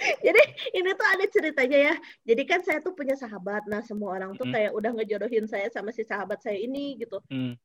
[0.00, 0.40] jadi
[0.80, 1.94] ini tuh ada ceritanya ya.
[2.24, 3.68] Jadi kan saya tuh punya sahabat.
[3.68, 7.20] Nah semua orang tuh kayak udah ngejodohin saya sama si sahabat saya ini gitu.
[7.28, 7.56] Hmm.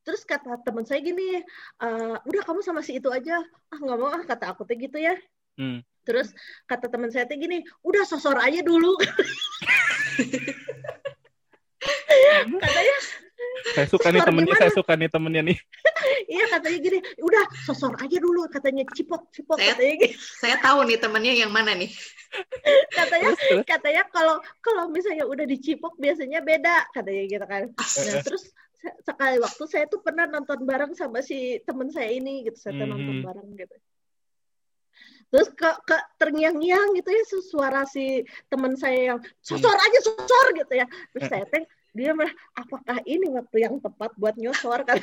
[0.00, 1.44] terus kata teman saya gini
[1.76, 3.38] "Eh, udah kamu sama si itu aja.
[3.70, 5.14] Ah nggak mau ah kata aku tuh gitu ya.
[5.60, 5.84] Hmm.
[6.08, 6.32] terus
[6.64, 8.96] kata teman saya tuh gini udah sosor aja dulu
[12.58, 12.96] katanya
[13.72, 14.60] saya suka nih temennya gimana?
[14.60, 15.58] saya suka nih temennya nih
[16.28, 20.14] iya katanya gini udah sosor aja dulu katanya cipok cipok Saya- katanya gitu.
[20.36, 21.90] Saya tahu nih temennya yang mana nih.
[22.90, 27.88] katanya terus terus katanya kalau kalau misalnya udah dicipok biasanya beda katanya gitu kan nah
[28.06, 28.44] Eh, terus
[28.76, 32.78] se- sekali waktu saya tuh pernah nonton bareng sama si teman saya ini gitu saya
[32.78, 33.24] tuh nonton Mhm.
[33.26, 33.76] bareng gitu
[35.30, 40.46] terus ke, ke terngiang-ngiang gitu ya su- suara si teman saya yang sosor aja sosor
[40.54, 44.86] gitu ya terus saya teh dia mah apakah ini waktu yang tepat buat nyosor?
[44.86, 44.98] Kan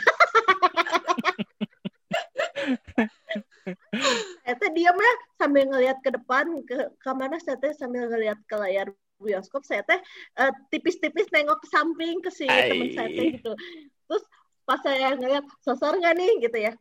[4.47, 8.55] saya diam ya sambil ngelihat ke depan ke ke mana saya teh sambil ngelihat ke
[8.55, 8.87] layar
[9.19, 9.99] bioskop saya teh
[10.39, 13.51] eh, tipis-tipis nengok ke samping ke si teman saya teh gitu.
[14.07, 14.23] Terus
[14.63, 16.31] pas saya ngelihat sosor nggak nih?
[16.47, 16.73] Gitu ya.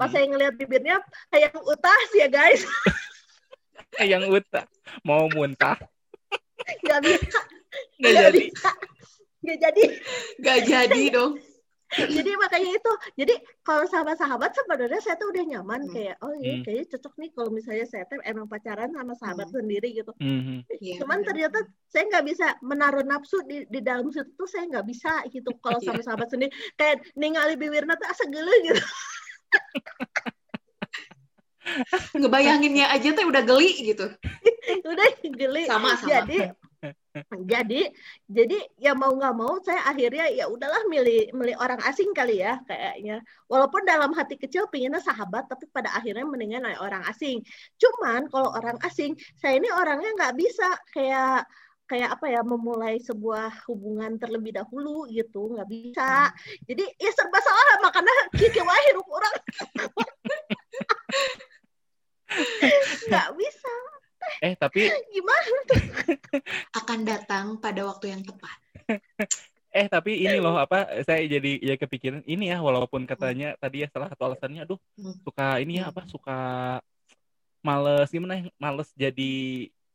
[0.00, 0.16] Pas Hmm.
[0.16, 0.96] saya ngelihat bibirnya
[1.28, 2.64] kayak utas ya guys.
[4.00, 4.66] Yang utak
[5.04, 5.76] mau muntah?
[6.80, 7.40] Nggak bisa.
[8.00, 8.38] Nggak jadi.
[8.48, 8.70] bisa
[9.40, 9.82] nggak jadi
[10.38, 11.32] Gak jadi dong.
[11.90, 15.92] jadi makanya itu jadi kalau sama sahabat sebenarnya saya tuh udah nyaman Hmm.
[15.92, 16.62] kayak oh iya Hmm.
[16.62, 20.70] kayaknya cocok nih kalau misalnya saya tuh emang pacaran sama sahabat sendiri gitu Mhm.
[20.70, 21.28] Iya, cuman benar.
[21.34, 21.58] ternyata
[21.90, 25.82] saya nggak bisa menaruh nafsu di, di dalam situ tuh saya nggak bisa gitu kalau
[25.82, 25.86] Iya.
[25.90, 28.82] sama sahabat sendiri kayak ningali bibirna tuh asa gele gitu
[32.14, 34.06] Ngebayanginnya aja tuh udah geli gitu.
[34.90, 36.06] udah geli Sama sama.
[36.08, 36.54] jadi
[37.44, 37.92] jadi
[38.24, 42.56] jadi ya mau nggak mau saya akhirnya ya udahlah milih milih orang asing kali ya
[42.64, 43.20] kayaknya.
[43.52, 47.44] Walaupun dalam hati kecil pinginnya sahabat tapi pada akhirnya mendingan orang asing.
[47.76, 51.44] Cuman kalau orang asing saya ini orangnya nggak bisa kayak
[51.84, 56.32] kayak apa ya memulai sebuah hubungan terlebih dahulu gitu nggak bisa.
[56.64, 59.34] Jadi ya serba salah makanya kiki wae hirup orang.
[63.10, 63.74] Nggak bisa
[64.40, 65.58] Eh tapi Gimana?
[66.80, 68.56] Akan datang pada waktu yang tepat.
[69.70, 73.88] eh tapi ini loh apa saya jadi ya kepikiran ini ya walaupun katanya tadi ya
[73.94, 75.14] salah satu alasannya aduh Hmm.
[75.22, 75.92] suka ini ya Hmm.
[75.94, 76.38] apa suka
[77.62, 79.32] males gimana ya, males jadi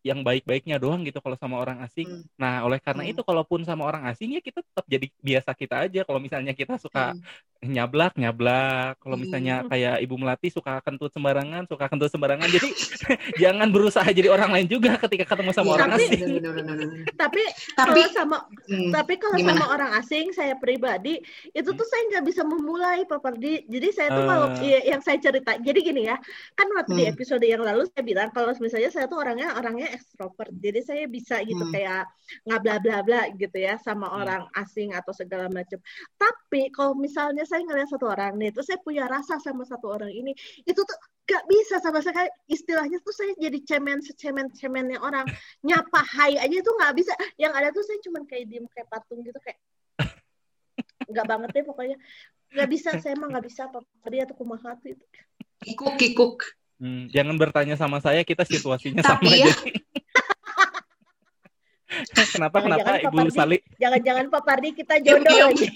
[0.05, 2.05] yang baik-baiknya doang gitu kalau sama orang asing.
[2.05, 2.23] Hmm.
[2.37, 3.11] Nah, oleh karena Hmm.
[3.17, 6.05] itu kalaupun sama orang asing ya kita tetap jadi biasa kita aja.
[6.05, 7.25] Kalau misalnya kita suka Hmm.
[7.61, 8.99] Nyablak, nyablak.
[8.99, 9.23] Kalau Hmm.
[9.23, 12.45] misalnya kayak Ibu Melati suka kentut sembarangan, suka kentut sembarangan.
[12.45, 12.69] Jadi
[13.41, 16.21] jangan berusaha jadi orang lain juga ketika ketemu sama Iya, orang Tapi- asing.
[16.21, 17.13] bener, bener, bener, bener.
[17.15, 17.41] Tapi
[17.73, 18.37] Tapi kalau sama
[18.67, 19.53] hmm, tapi kalau Gimana?
[19.57, 21.15] sama orang asing saya pribadi
[21.51, 23.63] itu tuh saya nggak bisa memulai Pak Pardi.
[23.65, 24.27] Jadi saya tuh Eh.
[24.27, 25.51] kalau iya, yang saya cerita.
[25.57, 26.17] Jadi gini ya,
[26.53, 27.13] kan waktu di Hmm.
[27.13, 30.51] episode yang lalu saya bilang kalau misalnya saya tuh orangnya orangnya ekstrovert.
[30.53, 31.71] Jadi saya bisa gitu Hmm.
[31.71, 32.03] kayak
[32.43, 34.19] nggak bla bla bla gitu ya sama Hmm.
[34.21, 35.79] orang asing atau segala macam.
[36.15, 40.09] Tapi kalau misalnya saya ngeliat satu orang nih, terus saya punya rasa sama satu orang
[40.09, 40.33] ini,
[40.65, 45.25] itu tuh gak bisa sama sekali istilahnya tuh saya jadi cemen secemen cemennya orang
[45.65, 49.25] nyapa hai aja tuh nggak bisa yang ada tuh saya cuman kayak diem kayak patung
[49.25, 49.57] gitu kayak
[51.09, 51.97] nggak banget deh pokoknya
[52.53, 53.81] nggak bisa saya emang nggak bisa apa
[54.13, 55.05] dia tuh kumaha tuh itu
[55.65, 56.37] kikuk kikuk.
[56.77, 59.47] Hmm, jangan bertanya sama saya, kita situasinya Tapi sama ya.
[59.49, 59.71] jadi.
[62.35, 63.57] kenapa Jangan-jangan kenapa Pak Ibu Pardi- Sali?
[63.79, 65.47] jangan-jangan Pak Pardi kita jodoh diam.
[65.55, 65.67] lagi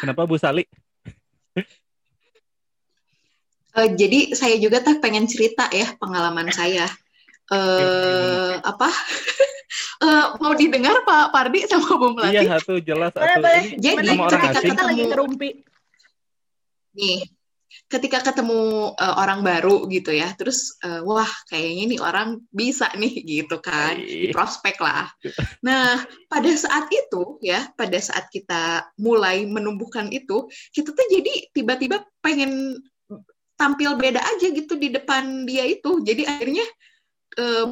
[0.00, 0.64] Kenapa Bu Sali?
[3.72, 6.86] Eh, jadi saya juga teh pengen cerita ya pengalaman saya.
[7.52, 8.88] Eh apa?
[10.02, 12.42] Eh, mau didengar Pak Pardi sama Bu Melati?
[12.42, 13.38] Iya, satu jelas boleh satu.
[13.38, 15.48] boleh Ini Jadi, ketika kita lagi ngerumpi
[16.92, 17.24] Nih,
[17.88, 23.14] ketika ketemu eh, orang baru gitu ya, terus eh, wah kayaknya nih orang bisa nih
[23.40, 25.08] gitu kan, di prospek lah.
[25.64, 32.04] Nah, pada saat itu ya, pada saat kita mulai menumbuhkan itu, kita tuh jadi tiba-tiba
[32.24, 32.80] pengen
[33.56, 36.02] tampil beda aja gitu di depan dia itu.
[36.02, 36.66] Jadi akhirnya
[37.38, 37.66] eh,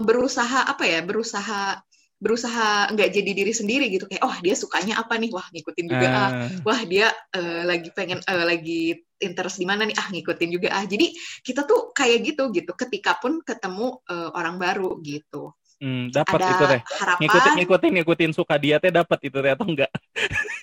[0.00, 1.80] berusaha apa ya, berusaha
[2.20, 4.04] berusaha nggak jadi diri sendiri gitu.
[4.04, 5.32] Kayak oh dia sukanya apa nih?
[5.32, 6.20] Wah ngikutin juga ah.
[6.20, 6.30] Ah,
[6.62, 8.82] wah dia eh, lagi pengen eh, lagi
[9.18, 9.96] interest di mana nih?
[9.96, 10.84] Ah ngikutin juga ah.
[10.84, 12.76] Jadi kita tuh kayak gitu gitu.
[12.76, 15.56] Ketika pun ketemu eh, orang baru gitu.
[15.80, 16.80] Hmm, dapat ada itu teh.
[17.00, 17.20] harapan?
[17.24, 19.88] Ngikutin ngikutin ngikutin suka dia teh dapat itu teh atau enggak?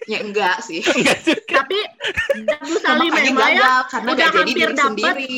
[0.06, 0.86] ya enggak sih.
[0.98, 1.66] Enggak juga.
[1.66, 1.80] tapi
[2.64, 4.86] Bu Salim memang ya karena udah jadi hampir diri dapet.
[4.86, 5.38] sendiri.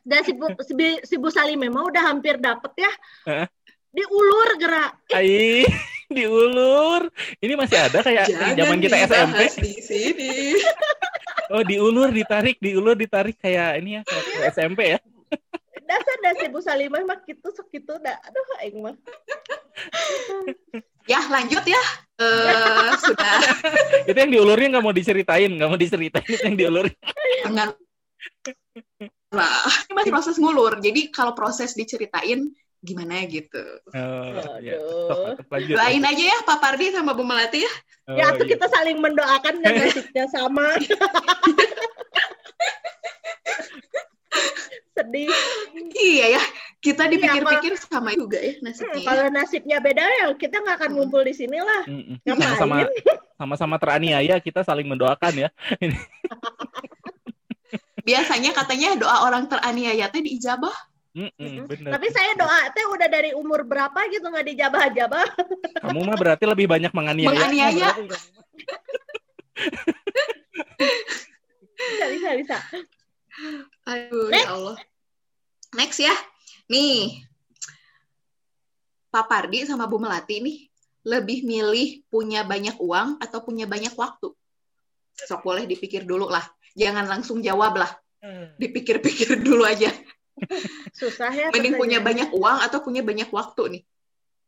[0.00, 2.92] Dan si Bu, si, si Bu Salim memang udah hampir dapet ya.
[3.28, 3.46] Heeh.
[3.90, 4.92] Diulur gerak.
[5.14, 5.66] Ai,
[6.16, 7.10] diulur.
[7.42, 9.40] Ini masih ada kayak Jangan zaman kita SMP.
[9.60, 10.30] di sini.
[11.50, 14.98] Oh, diulur, ditarik, diulur, ditarik kayak ini ya, kayak SMP ya.
[15.90, 18.14] dasar si Bu Salimah mah gitu segitu dah.
[18.30, 18.94] Aduh aing mah.
[21.10, 21.82] Ya lanjut ya.
[22.22, 23.42] Eh, sudah.
[24.06, 26.86] Itu yang diulurnya nggak mau diceritain, nggak mau diceritain itu yang diulur.
[27.42, 27.74] dengan
[29.30, 29.50] nah
[29.90, 30.78] ini masih proses ngulur.
[30.78, 32.46] Jadi kalau proses diceritain
[32.80, 33.60] gimana gitu
[33.92, 34.80] Oh, ya.
[35.46, 35.76] Lanjut.
[35.76, 37.72] doain aja ya Pak Pardi sama Bu Melati ya
[38.08, 38.52] Oh, ya tuh iya.
[38.56, 40.66] kita saling mendoakan dan nasibnya sama
[44.90, 45.30] sedih
[45.92, 46.42] Iya ya,
[46.80, 49.00] kita Iya, dipikir-pikir sama juga ya Hmm, nasibnya.
[49.04, 50.96] kalau nasibnya beda ya kita nggak akan Hmm.
[50.98, 51.82] ngumpul di sini lah.
[52.24, 52.56] Ngapain?
[52.56, 52.74] Sama-sama
[53.40, 55.48] sama-sama teraniaya, kita saling mendoakan ya.
[58.00, 60.72] Biasanya katanya doa orang teraniaya teh diijabah.
[61.10, 61.90] Mm-mm, bener.
[61.90, 65.26] tapi saya doa teh udah dari umur berapa gitu nggak dijabah-jabah
[65.82, 67.34] Kamu mah berarti lebih banyak menganiaya.
[67.34, 67.90] Menganiaya.
[71.80, 72.56] bisa bisa bisa
[73.88, 74.44] Aduh, Next.
[74.44, 74.76] ya Allah.
[75.74, 76.14] Next ya.
[76.68, 77.24] Nih.
[79.10, 80.58] Pak Pardi sama Bu Melati nih
[81.02, 84.30] lebih milih punya banyak uang atau punya banyak waktu?
[85.16, 86.44] Sok boleh dipikir dulu lah.
[86.78, 87.90] Jangan langsung jawab lah.
[88.60, 89.90] Dipikir-pikir dulu aja.
[91.00, 93.82] Susah ya Mending punya banyak uang atau punya banyak waktu nih.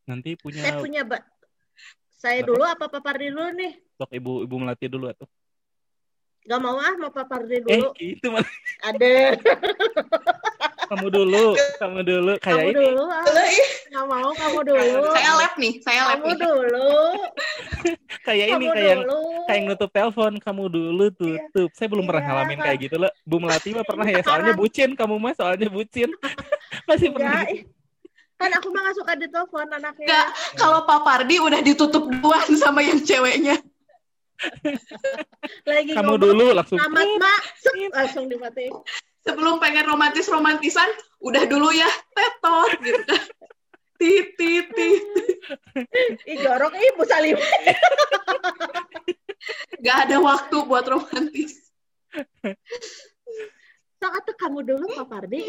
[0.09, 1.26] Nanti punya saya punya ba-
[2.22, 3.72] saya dulu apa Pak Pardi dulu nih?
[3.98, 5.26] Sok ibu ibu melati dulu atau?
[6.42, 7.90] Gak mau ah mau Pak Pardi eh dulu.
[7.94, 8.50] gitu malah
[8.83, 9.11] ada
[10.93, 11.47] kamu dulu
[11.80, 12.32] kamu dulu.
[12.36, 12.76] Kayak kamu ini.
[12.84, 13.24] dulu ah.
[13.93, 15.01] Nggak mau kamu dulu.
[15.16, 16.38] Saya lab nih, saya lab kamu nih.
[16.45, 16.93] dulu.
[18.28, 19.20] Kayak ini kamu kayak dulu.
[19.51, 21.70] kayak nutup telepon kamu dulu tutup.
[21.74, 22.30] Saya belum pernah Iya.
[22.30, 26.07] ngalamin kayak gitu loh Bu Melati mah pernah ya soalnya bucin kamu mah soalnya bucin.
[26.88, 27.43] Masih pernah.
[27.43, 27.62] Enggak, ih.
[28.38, 30.07] kan aku mah gak suka ditelepon anaknya.
[30.07, 30.26] Enggak,
[30.59, 33.57] kalau Pak Pardi udah ditutup duluan sama yang ceweknya.
[35.62, 37.40] lagi kamu ngomong dulu langsung selamat mak.
[37.95, 38.74] langsung dimatiin
[39.23, 40.91] Sebelum pengen romantis-romantisan,
[41.23, 43.23] udah dulu ya, tetot gitu kan.
[44.03, 45.05] Tit, tit, tit.
[46.27, 47.39] ih jorok ih Bu Salim
[49.79, 51.70] Gak ada waktu buat romantis.
[54.03, 55.47] sok Kamu dulu Pak Pardi.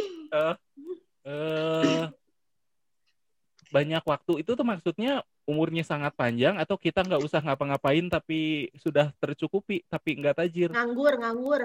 [1.26, 2.06] eh
[3.74, 9.10] banyak waktu itu tuh maksudnya umurnya sangat panjang atau kita nggak usah ngapa-ngapain tapi sudah
[9.18, 10.70] tercukupi tapi nggak tajir.
[10.70, 11.62] Nganggur, nganggur.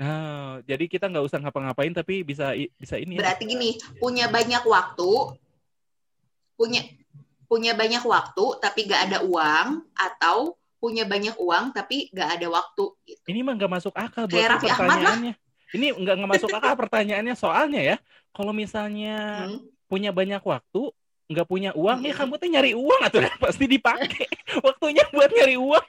[0.00, 3.20] Nah, jadi kita nggak usah ngapa-ngapain tapi bisa bisa ini ya.
[3.20, 3.70] Berarti gini,
[4.00, 5.36] punya banyak waktu,
[6.56, 6.80] punya
[7.44, 12.84] punya banyak waktu tapi gak ada uang atau punya banyak uang tapi gak ada waktu
[13.04, 13.20] gitu.
[13.26, 14.86] Ini mah nggak masuk akal buat Kayak Raffi Ahmad lah.
[14.88, 15.34] pertanyaannya.
[15.70, 17.96] Ini nggak nggak masuk akal pertanyaannya soalnya ya.
[18.30, 19.16] Kalau misalnya
[19.50, 19.66] Hmm.
[19.90, 20.82] punya banyak waktu,
[21.26, 22.20] nggak punya uang, ya Hmm.
[22.22, 24.26] kamu tuh nyari uang atau pasti dipakai.
[24.62, 25.86] Waktunya buat nyari uang.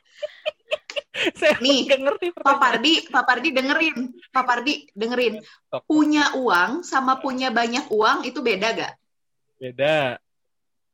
[1.39, 2.55] Saya Nih, nggak ngerti Pak.
[2.55, 3.97] Pardi, Pak Pardi dengerin,
[4.32, 5.43] Pak Pardi dengerin.
[5.84, 8.93] Punya uang sama punya banyak uang itu beda gak?
[9.57, 10.16] Beda.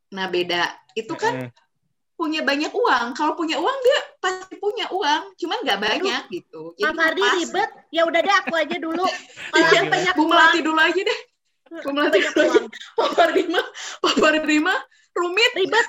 [0.10, 0.74] Nah beda.
[0.92, 1.50] Itu kan Eh,
[2.14, 3.14] punya banyak uang.
[3.14, 6.74] Kalau punya uang dia pasti punya uang, cuman nggak banyak gitu.
[6.74, 7.34] Pak Pardi pas.
[7.38, 7.70] ribet.
[7.94, 9.06] Ya udah deh aku aja dulu.
[9.54, 9.76] Kalau Iya.
[9.76, 11.20] yang banyak Bu uang, Melati dulu aja deh.
[11.86, 12.50] Bu Melati dulu aja.
[12.58, 12.66] uang.
[12.98, 13.66] Pak Pardi mah,
[14.02, 14.80] Pak Pardi mah
[15.14, 15.52] rumit.
[15.54, 15.88] Ribet.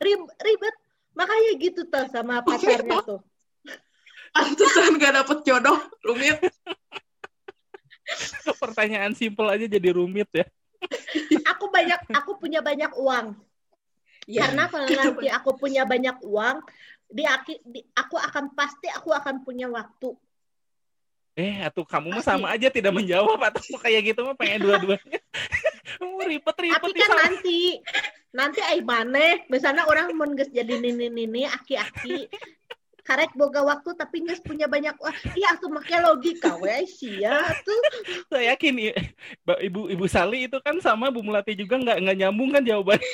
[0.00, 0.74] Rib- Ribet.
[1.12, 3.20] Makanya gitu tuh sama pacarnya tuh.
[4.32, 5.78] Pantesan gak dapet jodoh.
[6.02, 6.38] Rumit.
[8.58, 10.44] pertanyaan simpel aja jadi rumit ya.
[11.54, 13.38] Aku banyak, aku punya banyak uang.
[14.26, 14.46] Ya.
[14.46, 16.56] Karena kalau nanti aku punya banyak uang,
[17.08, 20.14] di, aki- di- aku akan pasti aku akan punya waktu.
[21.32, 25.20] Eh, atau kamu mah sama aja tidak menjawab atau kayak gitu mah pengen dua-duanya.
[25.96, 27.60] Kamu ribet-ribet Tapi kan sama- nanti,
[28.36, 32.28] nanti ai maneh, misalnya orang mau geus jadi nini-nini, aki-aki,
[33.02, 35.14] karek boga waktu tapi nggak punya banyak uang.
[35.34, 37.80] Iya, tuh make logika we sia tuh.
[38.30, 38.94] saya yakin
[39.58, 43.10] Ibu Ibu Sali itu kan sama Bu Melati juga nggak nggak nyambung kan jawabannya.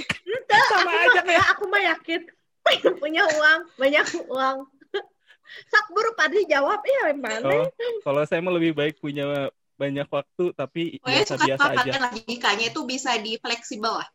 [0.68, 2.20] sama Aku aja mah, kayak aku mah yakin
[3.03, 4.57] punya uang, banyak uang.
[5.72, 7.49] Sak buru padi jawab, iya mana?
[7.49, 7.66] oh,
[8.05, 9.49] kalau saya mah lebih baik punya
[9.80, 11.78] banyak waktu tapi Pokoknya suka biasa-biasa aja.
[11.80, 14.09] pakai logikanya itu bisa di fleksibel lah.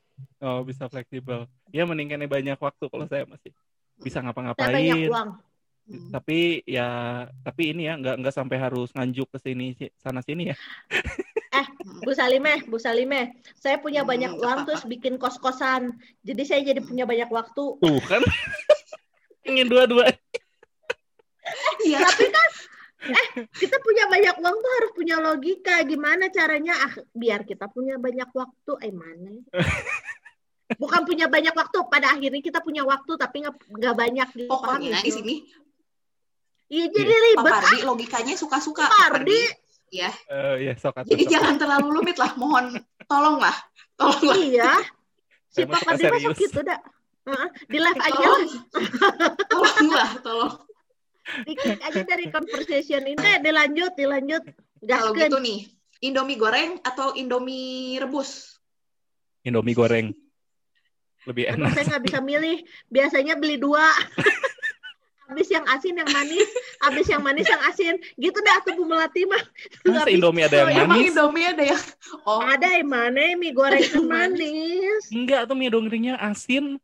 [0.44, 1.50] Oh, bisa fleksibel.
[1.74, 3.50] Ya mendingannya banyak waktu kalau saya masih
[3.98, 5.10] bisa Saya banyak ngapa-ngapain.
[5.10, 5.30] uang.
[5.84, 6.16] Hmm.
[6.16, 6.88] Tapi ya
[7.44, 10.56] tapi ini ya nggak nggak sampai harus nganjuk ke sini si- sana sini ya.
[12.04, 15.94] Bu Salimeh, Bu Salimeh, saya punya Hmm, banyak uang terus bikin kos-kosan.
[16.26, 17.64] Jadi saya jadi punya banyak waktu.
[17.78, 18.24] Tuh kan.
[19.50, 20.08] Ingin dua-dua.
[21.84, 22.00] Iya.
[22.00, 22.50] Tapi kan
[23.04, 28.00] eh kita punya banyak uang tuh harus punya logika gimana caranya ah biar kita punya
[28.00, 29.44] banyak waktu eh mana
[30.80, 35.04] bukan punya banyak waktu pada akhirnya kita punya waktu tapi nggak banyak gitu paham Pokoknya
[35.04, 35.20] di gitu?
[35.20, 35.36] sini
[36.74, 38.82] iya jadi Pak ribet Pardi logikanya suka-suka.
[38.82, 39.42] Pak Pak Pardi
[39.94, 40.10] Ya.
[40.26, 42.34] Eh ya sok atuh, Jadi jangan terlalu rumit lah.
[42.34, 43.54] Mohon tolonglah.
[43.94, 44.36] Tolonglah.
[44.42, 44.74] iya
[45.48, 46.42] si Pak Pardi masuk serius.
[46.44, 46.82] gitu dah
[47.24, 48.42] Heeh, di live aja Tolong.
[48.44, 48.52] lah
[49.48, 50.54] Tolonglah, tolong.
[51.46, 54.44] diklik aja dari conversation ini Eh, dilanjut dilanjut
[54.84, 55.60] Kalau gaskeun gitu nih,
[56.04, 58.60] Indomie goreng atau Indomie rebus?
[59.42, 60.12] Indomie goreng.
[61.24, 61.72] Lebih Aduh, enak.
[61.72, 62.58] saya nggak bisa milih.
[62.90, 63.88] Biasanya beli dua.
[65.30, 66.50] habis yang asin yang manis,
[66.84, 67.96] habis yang manis yang asin.
[68.20, 69.40] Gitu dah tuh Bu Melati mah.
[69.84, 71.08] Masa Nggak Indomie ada yang Emang manis?
[71.12, 71.82] Indomie ada yang
[72.28, 75.04] Oh, Ada yang mana mie goreng yang manis.
[75.10, 76.78] Enggak tuh mie gorengnya asin.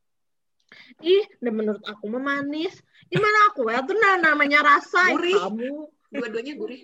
[0.99, 2.75] Ih, dan menurut aku mah manis.
[3.09, 3.81] Gimana aku ya?
[3.81, 5.37] Tuh nah, namanya rasa Gurih.
[5.37, 5.71] kamu.
[6.09, 6.81] dua-duanya gurih.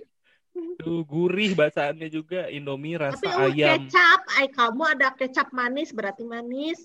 [0.79, 3.85] Tuh gurih bacaannya juga Indomie rasa Tapi oh, ayam.
[3.85, 6.79] kecap, ay kamu ada kecap manis berarti manis.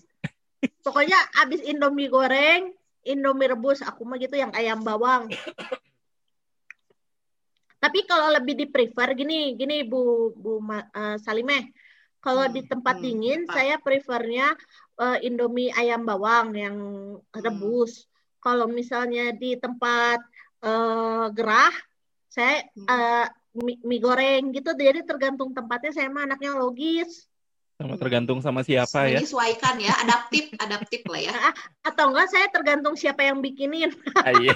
[0.84, 2.74] Pokoknya abis Indomie goreng,
[3.04, 5.32] Indomie rebus, aku mah gitu yang ayam bawang.
[7.80, 11.72] Tapi kalau lebih di prefer gini, gini Bu Bu Ma- eh, Salimeh.
[12.20, 13.52] Kalau Hmm, di tempat hmm, dingin apa?
[13.56, 14.52] saya prefernya
[15.00, 16.76] eh, Indomie ayam bawang yang
[17.32, 17.40] Hmm.
[17.40, 18.04] rebus.
[18.44, 20.20] Kalau misalnya di tempat
[20.60, 21.72] eh, gerah,
[22.28, 22.84] saya Hmm.
[22.84, 23.26] eh,
[23.56, 24.76] mie, mie goreng gitu.
[24.76, 27.29] Jadi tergantung tempatnya saya mah anaknya logis.
[27.80, 29.24] Sama tergantung sama siapa ya.
[29.24, 31.32] Menyesuaikan ya, adaptif, adaptif lah ya.
[31.88, 33.88] Atau enggak saya tergantung siapa yang bikinin.
[34.20, 34.52] Ah, iya.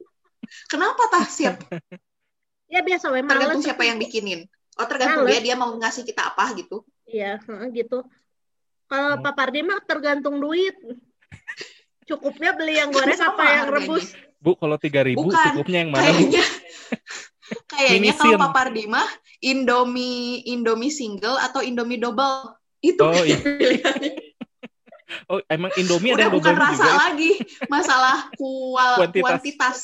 [0.72, 1.60] Kenapa tah siap?
[2.64, 3.66] Ya biasa we Tergantung males.
[3.68, 4.48] siapa yang bikinin.
[4.80, 5.36] Oh, tergantung Males.
[5.36, 6.80] dia dia mau ngasih kita apa gitu.
[7.04, 8.08] Iya, heeh, gitu.
[8.88, 9.22] Kalau Hmm.
[9.22, 10.72] Pak Pardi mah tergantung duit.
[12.08, 14.16] Cukupnya beli yang goreng apa yang rebus.
[14.40, 15.36] Bu kalau 3000 Bukan.
[15.52, 16.08] cukupnya yang mana?
[16.08, 16.44] Kayaknya
[17.68, 18.38] kayaknya kalau.
[18.40, 19.04] Pak Pardi mah
[19.40, 22.54] Indomie Indomie single atau Indomie double.
[22.80, 23.36] Itu Oh, iya.
[25.26, 26.86] Oh, emang Indomie ada Udah yang bukan double rasa juga.
[26.86, 26.98] ya?
[27.02, 27.32] lagi,
[27.66, 29.22] masalah kual, Kuantitas.
[29.42, 29.78] kuantitas.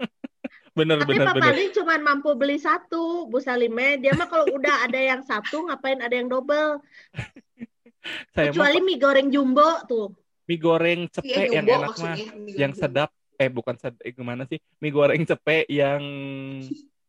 [0.78, 1.54] Bener Tapi bener Pak bener.
[1.70, 4.00] Cuma mampu beli satu, Bu Salime.
[4.00, 6.80] Dia mah kalau udah ada yang satu, ngapain ada yang double?
[8.34, 10.10] Saya Kecuali mie goreng jumbo tuh.
[10.48, 12.16] mie goreng Iya, cepek yang jumbo enak mah.
[12.50, 13.10] Yang sedap.
[13.36, 14.00] Eh bukan sedap.
[14.02, 14.58] Eh, gimana sih?
[14.80, 16.02] Mie goreng cepek yang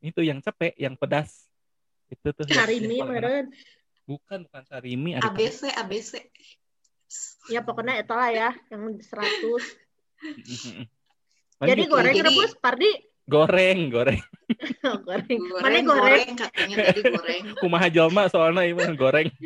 [0.04, 1.48] itu yang cepek, yang pedas.
[2.12, 2.44] Itu tuh.
[2.50, 3.52] Sarimi meren.
[4.04, 5.16] Bukan, bukan Sarimi.
[5.16, 6.12] Ada ABC ABC.
[7.48, 9.04] Ya pokoknya itulah ya yang 100.
[10.24, 10.88] Mm-mm.
[11.64, 12.92] Jadi goreng Jadi- rebus Pardi
[13.24, 14.20] goreng, goreng.
[14.84, 15.40] goreng.
[15.64, 15.86] Mana Goreng, goreng?
[15.88, 17.44] goreng katanya tadi goreng.
[17.64, 19.28] Kumaha jalma soalnya ieu mah goreng.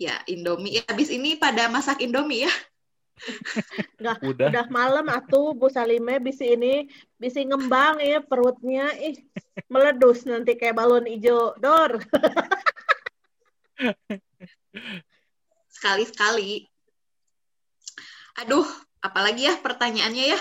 [0.00, 0.80] Ya, Indomie.
[0.80, 2.52] Ya, habis ini pada masak Indomie ya.
[4.02, 4.16] Udah.
[4.18, 9.14] Udah malam atuh Bu Salime bisi ini bisi ngembang ya perutnya ih
[9.70, 12.02] meledus nanti kayak balon hijau dor.
[15.70, 16.66] Sekali-sekali.
[18.42, 18.66] Aduh,
[19.04, 20.40] apalagi ya pertanyaannya ya.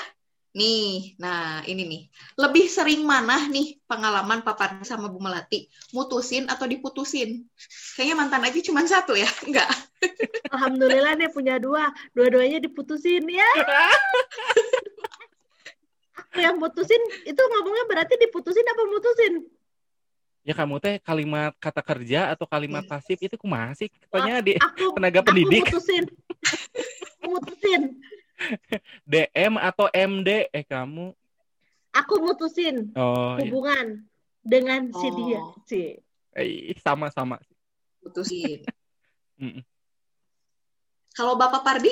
[0.51, 2.03] Nih, nah ini nih.
[2.35, 5.71] Lebih sering mana nih pengalaman paparan sama Bu Melati?
[5.95, 7.47] Mutusin atau diputusin?
[7.95, 9.27] Kayaknya mantan aja cuma satu ya?
[9.47, 9.71] Enggak.
[10.49, 13.49] Alhamdulillah nih punya dua, dua-duanya diputusin ya.
[16.17, 19.33] Aku yang putusin itu ngomongnya berarti diputusin apa mutusin?
[20.41, 23.93] Ya kamu teh kalimat kata kerja atau kalimat pasif itu kumaha sih?
[24.09, 26.03] Katanya di Aku tenaga aku pendidik mutusin.
[27.21, 27.81] mutusin.
[29.05, 31.13] DM atau MD eh kamu
[31.93, 33.45] Aku mutusin oh iya.
[33.45, 34.01] hubungan
[34.41, 35.13] dengan si Oh.
[35.13, 35.41] dia.
[35.63, 35.81] Si.
[36.33, 37.37] Eh, sama-sama
[38.01, 38.65] Putusin.
[41.11, 41.91] Kalau Bapak Pardi?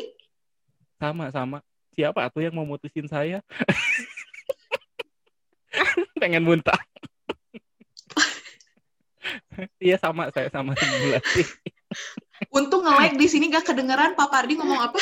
[0.95, 1.63] sama-sama
[1.95, 3.39] siapa tuh yang mau mutusin saya
[6.19, 6.75] pengen muntah
[9.79, 11.43] iya sama saya sama si Bulati
[12.51, 14.99] Untung nge-like di sini gak kedengeran Pak Pardi ngomong apa?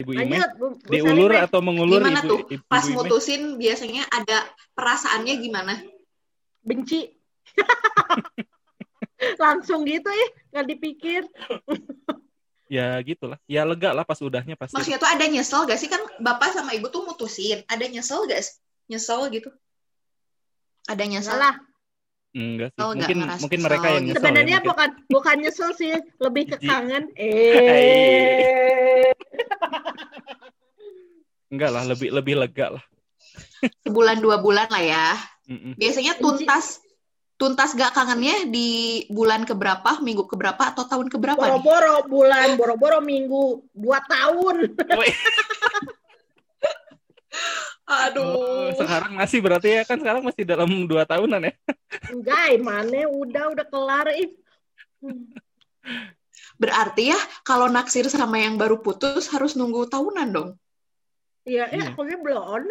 [0.00, 1.44] ibu Ime Lanjut, Bu, Bu diulur Salime.
[1.44, 2.40] atau mengulur Gimana ibu, tuh?
[2.48, 2.96] ibu, Pas ibu Ime?
[3.04, 4.38] mutusin biasanya ada
[4.72, 5.74] perasaannya gimana?
[6.64, 7.12] benci.
[9.42, 11.22] Langsung gitu ya, nggak dipikir.
[12.68, 15.88] ya gitulah ya lega lah pas udahnya pasti Maksudnya tuh ada nyesel gak sih?
[15.88, 17.64] Kan bapak sama ibu tuh mutusin.
[17.64, 18.54] Ada nyesel gak sih?
[18.88, 19.48] Nyesel gitu?
[20.84, 21.32] Ada nyesel?
[21.36, 21.56] Salah.
[22.36, 24.68] enggak sih Oh, mungkin ngerasa mungkin mereka yang nyesel Sebenarnya ya, mungkin.
[24.70, 25.90] bukan bukan nyesel sih,
[26.20, 26.68] lebih ke Jijik.
[26.68, 27.04] kangen.
[27.16, 29.08] Eh.
[31.48, 32.84] enggak lah lebih lebih lega lah
[33.82, 35.06] Sebulan dua bulan lah ya.
[35.48, 35.74] Mm-mm.
[35.74, 36.84] Biasanya tuntas
[37.38, 41.62] tuntas gak kangennya di bulan keberapa, minggu keberapa, atau tahun keberapa nih?
[41.62, 44.74] Boro-boro bulan, boro-boro minggu, dua tahun.
[47.88, 48.76] Aduh.
[48.76, 51.54] sekarang masih berarti ya kan sekarang masih dalam dua tahunan ya
[52.12, 54.28] Enggak, mana udah udah kelar ih.
[56.60, 60.50] Berarti ya kalau naksir sama yang baru putus harus nunggu tahunan dong
[61.48, 61.96] Iya, eh Iya.
[61.96, 62.68] aku belum.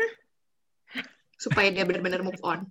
[1.38, 2.70] supaya dia benar-benar move on.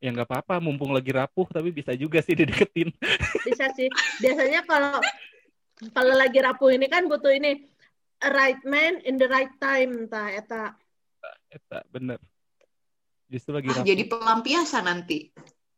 [0.00, 2.88] Ya nggak apa-apa mumpung lagi rapuh tapi bisa juga sih dideketin
[3.46, 3.88] Bisa sih.
[4.18, 4.96] Biasanya kalau
[5.92, 7.68] kalau lagi rapuh ini kan butuh ini
[8.20, 10.64] a right man in the right time entah eta.
[11.52, 12.16] Eta, bener
[13.28, 15.28] justru lagi Ah, rapuh jadi pelampiasan nanti.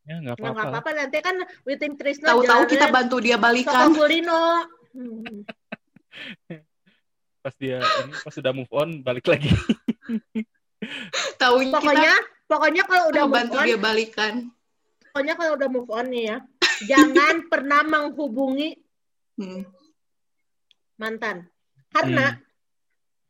[0.03, 3.37] ya nggak Ya nggak apa-apa apa-apa nanti kan Witin Trisno Tahu-tahu kita jalanin bantu dia
[3.39, 3.91] balikan.
[4.93, 5.47] Hmm.
[7.43, 9.51] pas dia ini pas sudah move on balik lagi
[11.43, 12.15] Tahunya kita
[12.53, 14.35] Pokoknya kalau udah move bantu on, dia balikan.
[15.09, 16.37] pokoknya kalau udah move on nih ya,
[16.85, 18.77] jangan pernah menghubungi
[19.33, 19.65] Hmm.
[21.01, 21.49] mantan.
[21.89, 22.37] Karena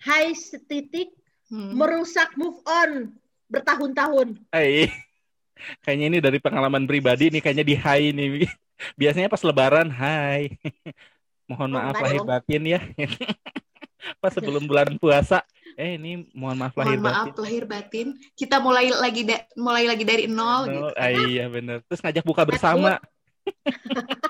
[0.03, 1.15] high setitik
[1.47, 1.79] Hmm.
[1.79, 3.15] merusak move on
[3.47, 4.43] bertahun-tahun.
[4.51, 4.91] Eh,
[5.85, 8.29] kayaknya ini dari pengalaman pribadi nih kayaknya di high nih
[9.01, 10.59] biasanya pas lebaran hai
[11.51, 12.81] mohon Oh, maaf lahir batin ya
[14.19, 15.45] pas sebelum bulan puasa
[15.75, 18.07] eh ini mohon maaf lahir Mohon maaf batin lahir batin.
[18.33, 20.81] Kita mulai lagi da- mulai lagi dari nol gitu.
[20.81, 22.97] No, ah, iya bener terus ngajak buka bersama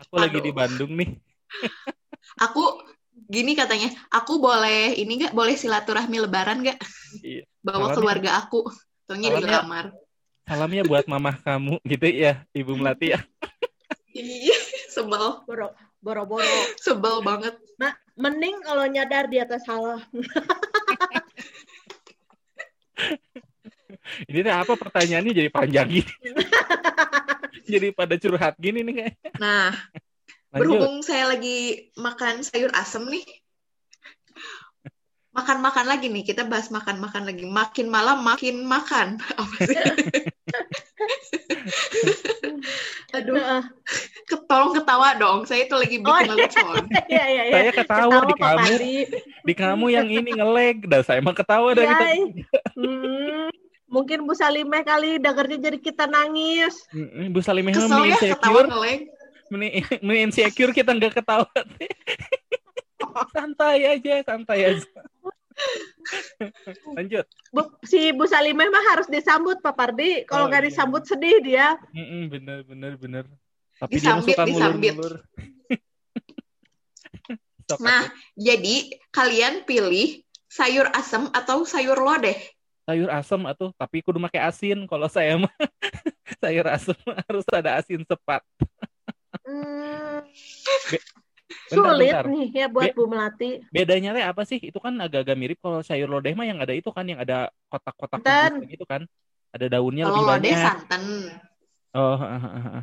[0.00, 0.56] aku lagi di Aduh.
[0.56, 1.08] Bandung nih
[2.40, 2.62] Aku
[3.26, 6.78] gini katanya, aku boleh ini nggak boleh silaturahmi lebaran nggak?
[7.20, 7.42] Iya.
[7.60, 8.60] Bawa Salamnya- keluarga aku.
[9.04, 9.86] Salamnya- dilamar.
[10.40, 13.20] salamnya buat mamah kamu gitu ya ibu melati ya
[14.10, 14.56] Iya,
[14.88, 16.44] sebel, Boro- Boro-boro.
[16.80, 17.54] sebel banget.
[17.76, 20.00] Nah, mending kalau nyadar di atas salah.
[24.28, 26.12] ini apa pertanyaannya jadi panjang gini
[27.64, 29.72] jadi pada curhat gini nih kayak Nah,
[30.52, 33.24] lanjut berhubung saya lagi makan sayur asem nih.
[35.30, 37.46] Makan-makan lagi nih, kita bahas makan-makan lagi.
[37.46, 39.22] Makin malam makin makan.
[39.40, 39.78] Apa sih?
[43.16, 43.62] Aduh, Heeh.
[44.26, 45.38] ketolong ketawa dong.
[45.44, 46.32] Saya itu lagi Oh, bikin iya.
[46.34, 46.84] lelucon.
[47.10, 47.50] Iya, iya, iya.
[47.50, 48.96] saya ketawa, di Pak kamu Pandi.
[49.40, 52.20] di kamu yang ini ngeleg dah saya emang ketawa dari Iya, tadi
[52.76, 53.48] Hmm,
[53.90, 56.86] mungkin Bu Salimeh kali dengernya jadi kita nangis.
[56.92, 59.00] Mm, Bu Salimeh Kesel ya ketawa insecure ngeleg.
[60.22, 61.46] insecure kita nggak ketawa
[63.34, 64.86] santai aja santai aja
[66.98, 67.24] Lanjut.
[67.50, 70.24] Bu, si Bu Salimah mah harus disambut Pak Pardi.
[70.24, 70.68] Kalau Oh, nggak iya.
[70.72, 71.76] disambut sedih dia.
[71.90, 73.24] Mm-mm, bener bener bener.
[73.76, 74.94] Tapi Disambit, dia suka disambit.
[77.78, 78.02] Nah,
[78.34, 82.34] jadi kalian pilih sayur asem atau sayur lodeh.
[82.82, 85.54] sayur asem atau tapi kudu make asin kalau saya mah
[86.42, 88.42] sayur asem harus ada asin sepat.
[89.46, 90.26] Hmm,
[91.70, 92.24] Bentar, sulit bentar.
[92.26, 93.50] nih ya buat Be- Bu Melati.
[93.70, 94.58] Bedanya teh apa sih?
[94.58, 98.18] Itu kan agak-agak mirip kalau sayur lodeh mah yang ada itu kan yang ada kotak-kotak
[98.66, 99.06] gitu kan.
[99.54, 100.66] Ada daunnya Kalau lebih lodeh banyak.
[100.66, 101.02] santan.
[101.90, 102.18] Oh,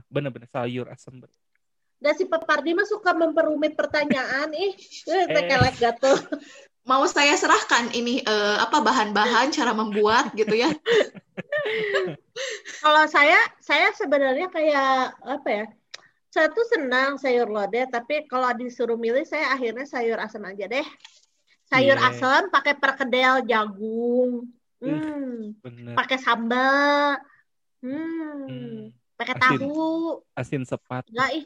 [0.08, 1.20] bener-bener sayur asem.
[1.98, 4.48] Dan si Pak Pardi mah suka memperumit pertanyaan.
[4.56, 4.72] Ih,
[5.08, 5.72] eh, teh Eh.
[5.76, 6.16] gatel.
[6.88, 10.72] Mau saya serahkan ini eh, apa bahan-bahan cara membuat gitu ya.
[12.84, 15.66] Kalau saya, saya sebenarnya kayak apa ya?
[16.28, 20.88] Saya tuh senang sayur lodeh, tapi kalau disuruh milih, saya akhirnya sayur asam aja deh.
[21.68, 22.08] Sayur Iya.
[22.12, 24.48] asam pakai perkedel jagung,
[24.80, 25.56] hmm,
[25.96, 27.20] pakai sambal,
[27.84, 28.80] hmm, Hmm,
[29.20, 30.24] pakai tahu.
[30.36, 31.08] asin sepat.
[31.12, 31.46] Enggak ih,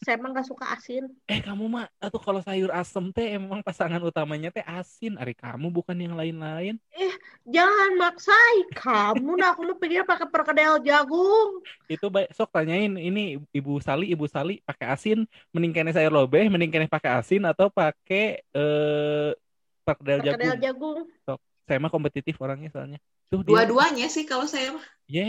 [0.00, 1.04] saya emang gak suka asin.
[1.28, 5.20] Eh kamu mah atau kalau sayur asem teh emang pasangan utamanya teh asin.
[5.20, 6.80] Ari kamu bukan yang lain-lain.
[7.50, 11.60] Jangan maksai kamu, nah aku pikir pakai perkedel jagung.
[11.88, 16.46] Itu baik sok tanyain ini Ibu Sali, Ibu Sali pakai asin, mending kene sayur lodeh,
[16.46, 19.30] mending kene pakai asin atau pakai eh
[19.82, 21.04] perkedel Perkedel jagung.
[21.26, 21.49] jagung.
[21.70, 22.98] Saya mah kompetitif orangnya soalnya.
[23.30, 24.82] Tuh dia, Dua-duanya sih kalau saya mah.
[25.06, 25.22] Ye,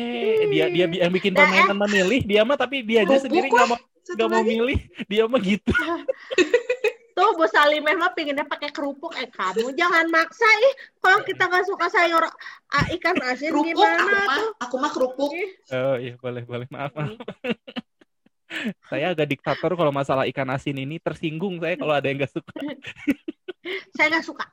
[0.50, 3.70] dia dia bi- yang bikin Dah, permainan memilih dia mah tapi dia aja sendiri nggak
[3.70, 5.70] mau nggak mau milih, dia mah gitu.
[7.14, 9.14] Tuh Bu Salimeh mah pinginnya pakai kerupuk.
[9.22, 10.74] Eh kamu jangan maksa ih.
[10.98, 14.50] Kalau kita nggak suka sayur ah, ikan asin Kerupuk gimana aku mah, tuh?
[14.66, 15.32] aku mah kerupuk.
[15.70, 17.22] Oh iya boleh boleh maaf maaf.
[18.90, 22.54] saya agak diktator kalau masalah ikan asin ini tersinggung saya kalau ada yang nggak suka.
[23.94, 24.46] Saya nggak suka.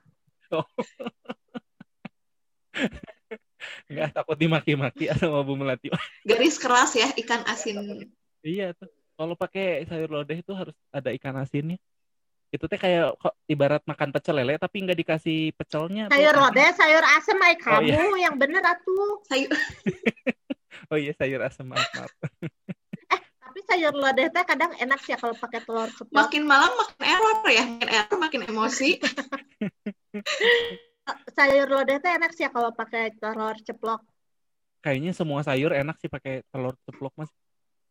[3.91, 5.91] Nggak takut dimaki-maki sama Bu Melati.
[6.29, 8.07] Garis keras ya ikan asin.
[8.41, 8.89] iya tuh.
[9.19, 11.75] Kalau pakai sayur lodeh itu harus ada ikan asinnya.
[12.49, 16.07] Itu teh kayak kok ibarat makan pecel lele tapi nggak dikasih pecelnya.
[16.07, 16.15] tuh.
[16.17, 17.99] Sayur lodeh, sayur asem ay Oh, iya.
[17.99, 19.21] kamu yang bener atuh.
[19.27, 19.51] Sayur
[20.95, 22.13] Oh iya sayur asam maaf maaf.
[23.43, 26.15] Tapi sayur lodeh teh kadang enak sih kalau pakai telur ceplok.
[26.15, 28.91] makin malam makin error ya, makin error makin emosi.
[31.33, 34.01] Sayur lodeh teh enak sih kalau pakai telur ceplok.
[34.85, 37.31] Kayaknya semua sayur enak sih pakai telur ceplok mas.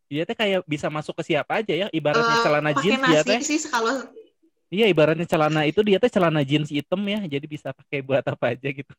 [0.07, 1.87] Dia teh kayak bisa masuk ke siapa aja ya.
[1.91, 3.39] Ibaratnya Eh, celana jeans dia teh.
[3.43, 4.07] sih kalau
[4.67, 7.23] Iya ibaratnya celana itu dia teh celana jeans hitam ya.
[7.27, 8.93] Jadi bisa pakai buat apa aja gitu.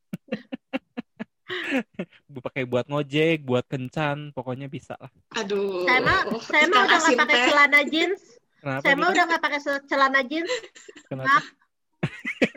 [2.28, 5.08] Bu- pakai buat ngojek, buat kencan, pokoknya bisa lah.
[5.32, 5.84] aduh.
[5.88, 8.20] Saya mah, saya mah udah nggak pakai celana jeans.
[8.58, 8.82] Kenapa?
[8.84, 10.52] Saya mah udah nggak pakai celana jeans.
[11.10, 11.40] Kenapa?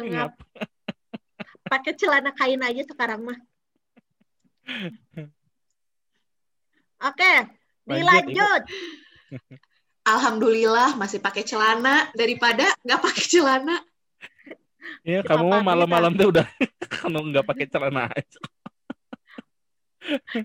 [0.01, 0.31] Nggak.
[1.71, 3.39] Pakai celana kain aja sekarang mah.
[6.99, 7.33] Oke,
[7.87, 8.61] Lanjut, dilanjut.
[10.03, 13.79] Alhamdulillah masih pakai celana daripada nggak pakai celana.
[15.07, 16.45] Iya, kamu malam-malam tuh udah
[16.99, 18.39] kalau nggak pakai celana aja.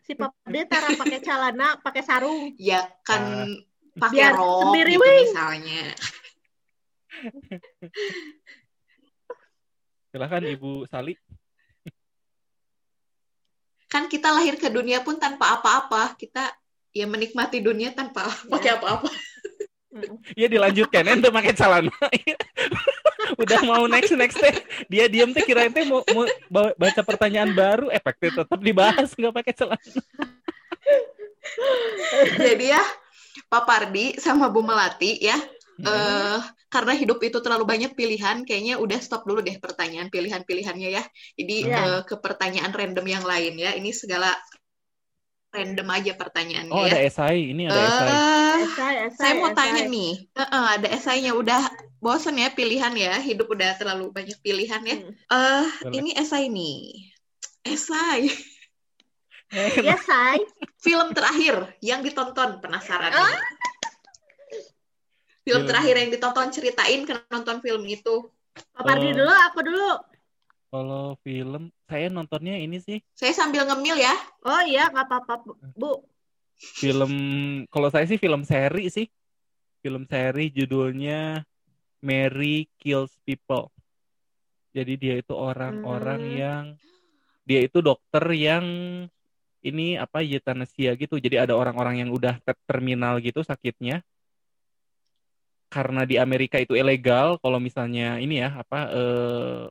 [0.07, 2.55] Si Papa dia tara pakai celana, pakai sarung.
[2.61, 3.51] Ya kan
[3.97, 4.07] Ah.
[4.07, 5.83] pakai rok sendiri, gitu misalnya.
[10.17, 11.13] Silahkan Ibu Sali.
[13.85, 16.17] Kan kita lahir ke dunia pun tanpa apa-apa.
[16.17, 16.57] Kita
[16.97, 19.13] ya menikmati dunia tanpa pakai apa-apa.
[20.37, 21.89] Iya dilanjutkan ente pakai celana.
[23.41, 24.53] udah mau next next teh.
[24.93, 29.53] Dia diam teh kirain teh mau, mau baca pertanyaan baru, efeknya tetap dibahas nggak pakai
[29.57, 30.01] celana.
[32.37, 32.83] Jadi ya
[33.49, 35.41] Pak Pardi sama Bu Melati ya
[35.77, 35.87] Hmm.
[35.87, 36.41] eh
[36.73, 41.05] karena hidup itu terlalu banyak pilihan, kayaknya udah stop dulu deh pertanyaan pilihan-pilihannya ya.
[41.37, 41.77] Jadi Iya.
[41.79, 43.77] eh, ke pertanyaan random yang lain ya.
[43.77, 44.33] Ini segala
[45.53, 46.93] random aja pertanyaannya Oh ya.
[46.97, 48.09] ada esai, ini ada esai.
[48.09, 49.57] Eh, Esai, esai, saya mau esai.
[49.57, 51.61] tanya nih, Eh, eh, ada esainya udah
[51.97, 54.97] bosen ya pilihan ya, hidup udah terlalu banyak pilihan ya.
[55.01, 55.13] Hmm.
[55.13, 55.95] Eh, Boleh.
[55.97, 57.09] ini esai nih,
[57.65, 58.29] esai
[59.47, 60.43] Eh, say.
[60.83, 63.15] film terakhir yang ditonton penasaran.
[63.15, 63.31] Ah.
[65.47, 65.71] Film Film.
[65.71, 68.27] terakhir yang ditonton ceritain kan nonton film itu.
[68.75, 69.23] Pak Pardi Oh.
[69.23, 69.91] dulu, aku dulu.
[70.67, 74.11] Kalau film, saya nontonnya ini sih Saya sambil ngemil ya.
[74.43, 76.03] Oh iya, nggak apa-apa, Bu.
[76.57, 77.13] film.
[77.71, 79.07] Kalau saya sih film seri sih.
[79.79, 81.47] Film seri judulnya
[82.03, 83.71] Mary Kills People.
[84.75, 86.35] Jadi dia itu orang-orang Hmm.
[86.37, 86.65] yang
[87.47, 88.67] dia itu dokter yang
[89.63, 91.17] ini apa euthanasia gitu.
[91.17, 94.03] Jadi ada orang-orang yang udah ter- terminal gitu sakitnya.
[95.77, 99.65] Karena di Amerika itu ilegal kalau misalnya ini ya apa eh,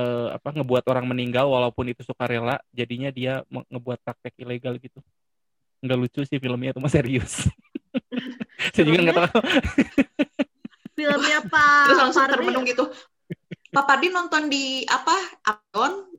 [0.00, 5.04] eh, apa ngebuat orang meninggal walaupun itu sukarela jadinya dia ngebuat praktek ilegal gitu
[5.84, 7.50] nggak lucu sih filmnya itu mah serius
[8.72, 9.40] saya juga nggak tahu
[10.92, 12.84] Filmnya Pak Terus langsung termenung gitu.
[13.72, 15.16] Pak Pardi nonton di apa?
[15.48, 16.12] Amazon?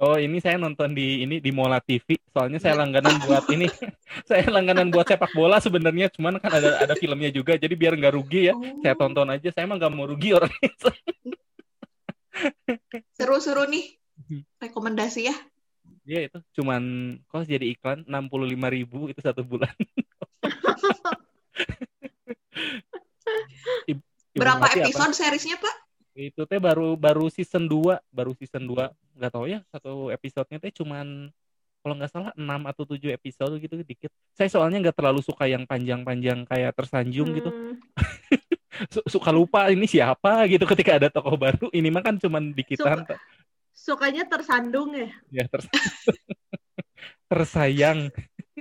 [0.00, 3.68] Oh ini saya nonton di ini di Mola TV soalnya saya langganan buat ini
[4.28, 8.14] saya langganan buat sepak bola sebenarnya cuman kan ada ada filmnya juga jadi biar nggak
[8.16, 8.64] rugi ya Oh.
[8.82, 10.50] saya tonton aja saya emang nggak mau rugi orang
[13.18, 13.84] Seru-seru nih.
[14.24, 14.40] Mhm.
[14.60, 15.36] Rekomendasi ya.
[16.08, 16.82] Iya itu cuman
[17.28, 19.68] kok jadi iklan 65.000 ribu itu satu bulan.
[24.30, 24.86] Berapa Melati apa?
[24.88, 25.89] episode seriesnya, Pak?
[26.14, 28.90] Itu teh baru baru season 2, baru season 2.
[29.18, 31.30] Nggak tahu ya satu episodenya teh cuman
[31.80, 34.10] kalau nggak salah 6 atau 7 episode gitu dikit.
[34.36, 37.48] Saya soalnya nggak terlalu suka yang panjang-panjang kayak tersanjung gitu.
[37.48, 37.74] Hmm.
[38.92, 41.68] Su- Suka lupa ini siapa gitu ketika ada tokoh baru.
[41.72, 43.06] Ini mah kan cuman dikitan.
[43.72, 45.08] Sukanya tersandung ya.
[45.32, 45.70] Ya ters-
[47.30, 48.12] tersayang.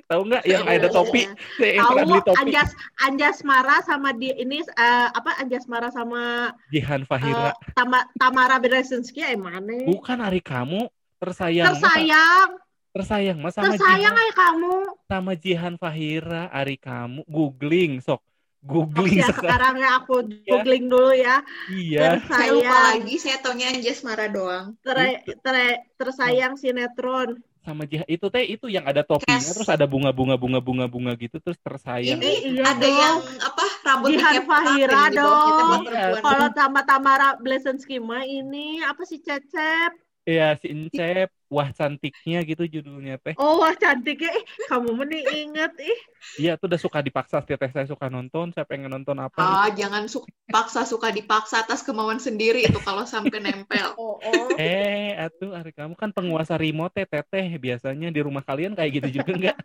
[0.10, 1.30] Tahu nggak yang ada topi?
[1.54, 2.40] Saya yang pernah Tahu beli topi.
[2.42, 7.54] Anjas Anjas marah sama di ini eh, apa Anjas marah sama Jihan eh, Fahira.
[7.78, 9.86] Tama, Tamara Beresinski eh mana?
[9.86, 10.90] Bukan hari kamu
[11.22, 11.78] tersayang.
[11.78, 12.50] Masa- Tersayang,
[12.90, 14.74] tersayang mas sama tersayang Jihan, ay kamu.
[15.06, 18.26] sama Jihan Fahira hari kamu googling sok
[18.60, 19.40] Oh, googling ya, sekarang.
[19.40, 20.16] sekarang ya aku
[20.52, 21.40] googling dulu ya.
[21.72, 22.20] Iya.
[22.28, 24.76] Saya lupa Tersayang, lagi, saya taunya Anjas Mara doang.
[24.84, 27.40] ter- ter- tersayang sinetron.
[27.70, 29.54] Sama Jihan itu teh itu yang ada topinya Yes.
[29.54, 32.18] terus ada bunga-bunga bunga-bunga bunga gitu terus tersayang.
[32.18, 32.98] Ini iya ada dong.
[32.98, 35.80] yang apa rambut Jihan kayak Fahira dong.
[36.26, 40.09] Kalau sama Tamara Blesensky mah ini apa sih Cecep?
[40.30, 43.34] Iya si Encep, wah cantiknya gitu judulnya teh.
[43.42, 45.98] Oh wah cantiknya, ih kamu mending inget ih.
[46.38, 49.42] Iya tuh udah suka dipaksa setiap saya suka nonton, saya pengen nonton apa.
[49.42, 53.94] Ah, jangan suka paksa suka dipaksa atas kemauan sendiri itu kalau sampai nempel.
[53.98, 54.50] Oh, oh.
[54.58, 59.22] Eh, atuh hari kamu kan penguasa remote teh teteh biasanya di rumah kalian kayak gitu
[59.22, 59.58] juga enggak?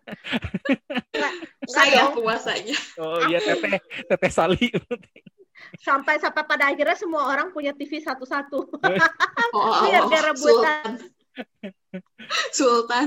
[1.69, 2.21] Saya dong.
[2.21, 2.77] puasanya.
[3.01, 4.69] Oh iya teteh, teteh Sali.
[5.81, 8.69] Sampai sampai pada akhirnya semua orang punya TV satu-satu.
[9.55, 10.99] Oh, oh, Biar oh, dia rebutan.
[12.51, 13.07] Sultan.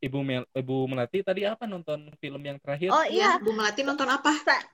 [0.00, 2.88] Ibu Mel, Ibu Melati tadi apa nonton film yang terakhir?
[2.88, 4.32] Oh Iya, iya, Bu Melati nonton apa?
[4.40, 4.64] Sa-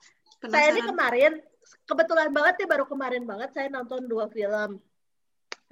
[0.47, 1.39] saya ini kemarin
[1.87, 4.79] kebetulan banget ya baru kemarin banget saya nonton dua film.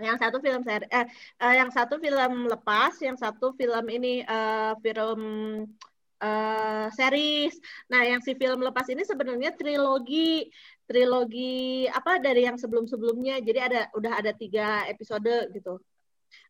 [0.01, 1.05] Yang satu film seri, eh,
[1.37, 5.19] eh, yang satu film lepas, yang satu film ini eh, film
[6.21, 7.57] eh, series.
[7.89, 10.45] Nah, yang si film lepas ini sebenarnya trilogi,
[10.85, 13.41] trilogi apa dari yang sebelum-sebelumnya.
[13.41, 15.81] Jadi ada udah ada tiga episode gitu.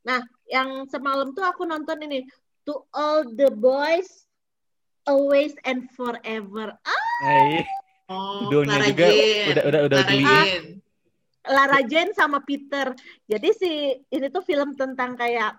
[0.04, 2.28] Nah, yang semalam tuh aku nonton ini
[2.68, 4.28] To All the Boys
[5.10, 6.78] Always and Forever.
[7.26, 7.66] Eh,
[8.12, 9.48] Oh, judulnya Clara juga Jane.
[9.48, 10.26] udah udah udah geli.
[10.28, 10.68] Jane.
[11.42, 12.88] Lara Jane sama Peter.
[13.26, 13.72] Jadi si
[14.12, 15.56] ini tuh film tentang kayak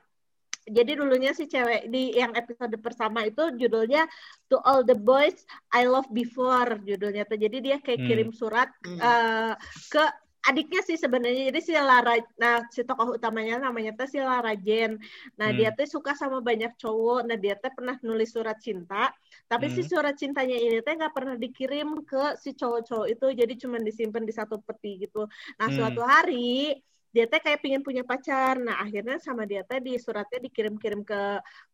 [0.66, 4.06] jadi dulunya si cewek di yang episode pertama itu judulnya
[4.50, 5.42] To All the Boys
[5.74, 7.38] I Love Before judulnya tuh.
[7.40, 8.08] Jadi dia kayak Hmm.
[8.08, 8.98] kirim surat Hmm.
[9.00, 9.54] eh,
[9.90, 10.04] ke
[10.42, 11.54] adiknya sih sebenarnya.
[11.54, 14.98] Jadi si Lara nah si tokoh utamanya namanya tuh si Lara Jane.
[15.38, 15.58] Nah, Hmm.
[15.58, 17.30] dia tuh suka sama banyak cowok.
[17.30, 19.14] Nah, dia tuh pernah nulis surat cinta,
[19.46, 19.90] tapi si Hmm.
[19.90, 23.26] surat cintanya ini tuh nggak pernah dikirim ke si cowok-cowok itu.
[23.38, 25.30] Jadi cuma disimpan di satu peti gitu.
[25.62, 25.76] Nah, Hmm.
[25.78, 26.74] suatu hari
[27.12, 28.56] dia teh kayak pingin punya pacar.
[28.56, 31.20] Nah, akhirnya sama dia teh di suratnya dikirim-kirim ke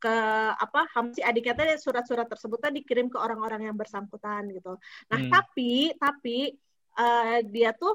[0.03, 0.15] ke
[0.59, 0.91] apa?
[0.93, 4.75] ham- Si adiknya teh surat-surat tersebut teh dikirim ke orang-orang yang bersangkutan gitu.
[5.09, 5.31] Nah, Hmm.
[5.31, 6.39] tapi tapi
[6.99, 7.95] eh, dia tuh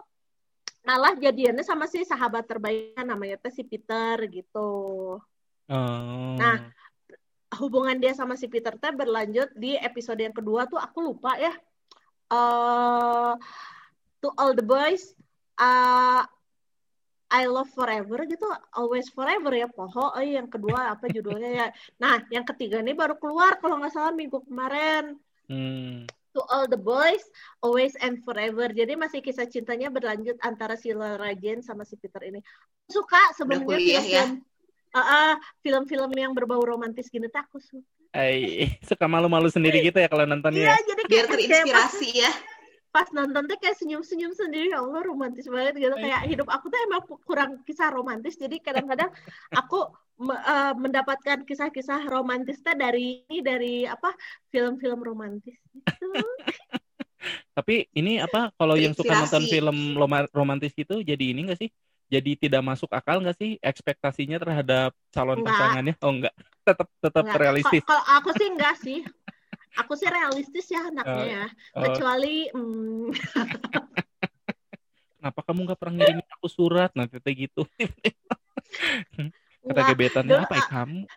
[0.88, 4.72] malah jadiannya sama si sahabat terbaiknya namanya teh si Peter gitu.
[5.68, 6.36] Oh.
[6.40, 6.72] Nah,
[7.54, 11.54] Hubungan dia sama si Peter teh berlanjut di episode yang kedua tuh aku lupa ya.
[12.34, 13.34] eh
[14.18, 15.14] to all the boys
[15.62, 16.22] eh,
[17.34, 18.46] I love forever gitu,
[18.78, 20.14] always forever ya poho.
[20.22, 21.68] Eh, yang kedua apa judulnya ya?
[21.98, 25.18] Nah, yang ketiga ini baru keluar kalau nggak salah minggu kemarin.
[25.50, 26.06] Hmm.
[26.38, 27.26] To all the boys,
[27.66, 28.70] always and forever.
[28.70, 32.38] Jadi masih kisah cintanya berlanjut antara si Lara Jane sama si Peter ini.
[32.86, 34.26] Suka sebenarnya kuliah ya?
[34.30, 34.46] film
[34.94, 35.34] Ah, ah,
[35.66, 37.90] film-film yang berbau romantis gini tuh aku suka.
[38.14, 40.70] Eh, suka malu-malu sendiri gitu ya kalau nontonnya.
[40.70, 40.86] Iya, ya?
[40.86, 42.32] jadi Biar kayak, kayak pas, terinspirasi ya.
[42.94, 45.96] Pas nonton tuh kayak senyum-senyum sendiri, ya Allah romantis banget gitu.
[46.04, 49.10] Kayak hidup aku tuh emang kurang kisah romantis, jadi kadang-kadang
[49.60, 49.76] aku
[50.28, 54.10] me- eh, mendapatkan kisah-kisah romantis tuh dari ini dari apa
[54.54, 55.58] film-film romantis.
[55.74, 56.06] Gitu.
[57.58, 59.96] Tapi ini apa kalau yang suka nonton film
[60.34, 61.70] romantis gitu jadi ini enggak sih?
[62.14, 65.46] Jadi tidak masuk akal nggak sih ekspektasinya terhadap calon Enggak.
[65.46, 65.94] pasangannya?
[66.04, 66.34] Oh enggak,
[66.68, 67.84] tetap tetap realistis.
[67.88, 68.98] Kalau aku sih enggak sih.
[69.82, 71.46] Aku sih realistis ya anaknya ya.
[71.74, 71.82] Oh.
[71.90, 73.10] Kecuali hmm,
[75.24, 77.64] kenapa kamu nggak pernah ngirimin aku surat nah tete gitu
[79.64, 81.08] kata gebetannya apa ya kamu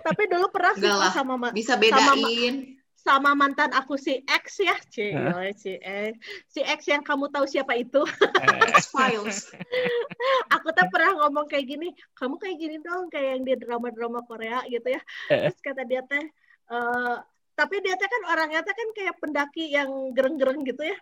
[0.00, 1.12] tapi dulu pernah sih lah.
[1.12, 2.80] sama ma- Bisa Sama- bedain.
[3.00, 6.20] sama mantan aku si X ya, C, oh, si X,
[6.52, 8.04] si X yang kamu tahu siapa itu.
[8.20, 9.56] Eh, X-Files.
[10.54, 14.60] aku tuh pernah ngomong kayak gini, kamu kayak gini dong, kayak yang di drama-drama Korea
[14.68, 15.00] gitu ya.
[15.32, 15.48] Eh.
[15.48, 16.28] Terus kata dia teh,
[16.68, 17.16] eh,
[17.60, 20.96] tapi dia teh kan orangnya teh kan kayak pendaki yang gereng-gereng gitu ya.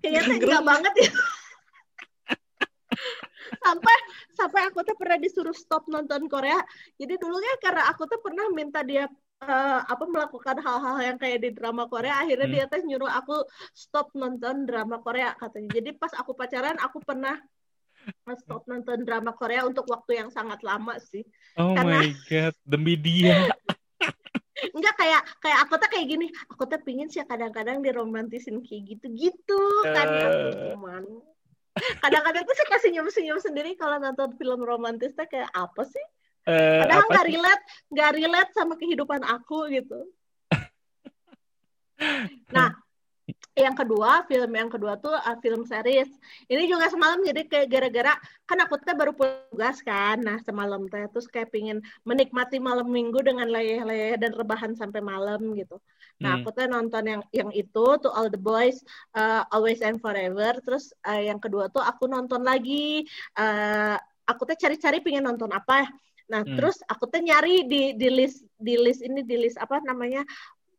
[0.00, 1.10] Kayaknya teh enggak banget ya.
[3.64, 3.96] sampai
[4.32, 6.56] sampai aku tuh pernah disuruh stop nonton Korea.
[6.96, 9.04] Jadi dulunya karena aku tuh pernah minta dia
[9.38, 12.56] eh, apa melakukan hal-hal yang kayak di drama Korea, akhirnya Hmm.
[12.56, 15.78] dia teh nyuruh aku stop nonton drama Korea katanya.
[15.78, 17.36] Jadi pas aku pacaran aku pernah
[18.34, 21.22] stop nonton drama Korea untuk waktu yang sangat lama sih.
[21.54, 23.36] oh Karena- my god demi dia
[24.74, 29.62] Enggak kayak kayak aku tuh kayak gini, aku tuh pingin sih kadang-kadang diromantisin kayak gitu-gitu
[29.86, 30.74] kan Eh.
[30.74, 31.04] cuman
[32.02, 36.06] kadang-kadang tuh saya kasih senyum-senyum sendiri kalau nonton film romantis tuh kayak apa sih?
[36.50, 40.10] Eh, Padahal nggak relate, nggak relate sama kehidupan aku gitu.
[42.54, 42.70] Nah,
[43.58, 46.08] yang kedua, film yang kedua tuh uh, film series.
[46.46, 48.14] Ini juga semalam jadi kayak gara-gara
[48.46, 50.16] kan aku tuh baru pulang tugas kan.
[50.22, 55.52] Nah, semalam teh terus kayak pingin menikmati malam minggu dengan leyeh-leyeh dan rebahan sampai malam
[55.58, 55.76] gitu.
[56.18, 56.42] Nah, Hmm.
[56.42, 58.82] aku tuh nonton yang yang itu tuh All the Boys,
[59.14, 60.56] uh, Always and Forever.
[60.62, 63.06] Terus uh, yang kedua tuh aku nonton lagi.
[63.38, 63.98] uh,
[64.28, 65.88] aku tuh cari-cari pingin nonton apa.
[66.28, 66.56] Nah, Hmm.
[66.60, 70.20] terus aku tuh nyari di di list di list ini di list apa namanya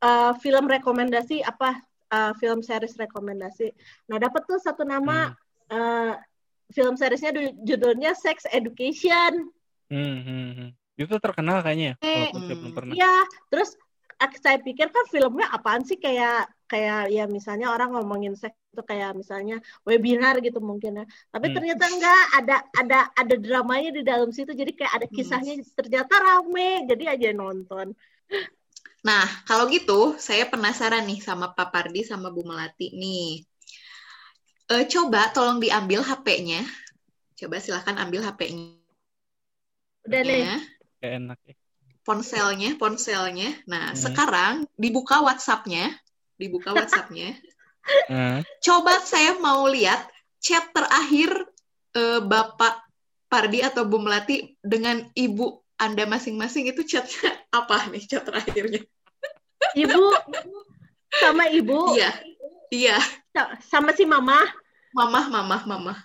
[0.06, 1.82] uh, film rekomendasi apa
[2.14, 3.74] uh, film series rekomendasi.
[4.10, 5.34] Nah, dapat tuh satu nama
[5.70, 6.14] uh,
[6.70, 9.50] film seriesnya du- judulnya Sex Education.
[9.90, 10.70] Hmm, hmm, hmm.
[11.00, 12.94] Itu terkenal kayaknya ya, Eh, walaupun saya belum pernah.
[12.94, 13.16] Iya,
[13.50, 13.70] terus
[14.44, 19.16] saya pikir kan filmnya apaan sih kayak kayak ya misalnya orang ngomongin seks itu kayak
[19.16, 21.06] misalnya webinar gitu mungkin ya.
[21.32, 21.56] Tapi Hmm.
[21.56, 25.16] ternyata enggak ada ada ada dramanya di dalam situ jadi kayak ada Hmm.
[25.16, 27.96] kisahnya ternyata rame jadi aja nonton.
[29.00, 33.48] Nah, kalau gitu, saya penasaran nih sama Pak Pardi sama Bu Melati nih.
[34.70, 36.62] Eh, coba tolong diambil HP-nya.
[37.40, 38.76] Coba silahkan ambil HP-nya.
[40.04, 40.44] Udah nih.
[41.00, 41.56] Kayak enak ya.
[42.04, 43.50] Ponselnya, ponselnya.
[43.70, 44.00] Nah, Hmm.
[44.00, 45.96] sekarang dibuka WhatsApp-nya.
[46.36, 47.40] Dibuka WhatsApp-nya.
[48.12, 50.12] Eh, Coba saya mau lihat
[50.44, 51.32] chat terakhir
[51.96, 52.84] eh, Bapak
[53.32, 55.48] Pardi atau Bu Melati dengan Ibu
[55.80, 58.84] Anda masing-masing itu chatnya apa nih chat terakhirnya?
[59.80, 60.06] Ibu
[61.24, 62.12] sama ibu Iya,
[62.70, 62.98] iya.
[63.32, 64.44] sa- sama si mama.
[64.92, 66.00] Mamah, mamah, mamah.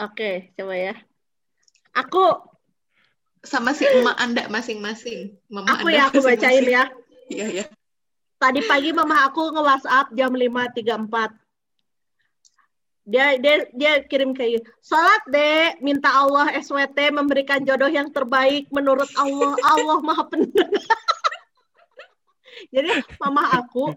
[0.00, 0.94] Oke, coba ya.
[1.92, 2.48] Aku
[3.42, 5.34] Sama si emak Anda masing-masing.
[5.50, 6.84] Mama aku Anda ya aku bacain ya.
[7.26, 7.64] Iya, iya.
[8.38, 11.41] Tadi pagi mama aku nge-WhatsApp jam 5.34.
[13.02, 19.10] Dia dia dia kirim kayak salat deh minta Allah SWT memberikan jodoh yang terbaik menurut
[19.18, 19.58] Allah.
[19.66, 20.70] Allah maha pendengar.
[22.74, 23.90] Jadi mama aku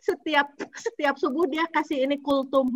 [0.00, 2.72] setiap setiap subuh dia kasih ini kultum.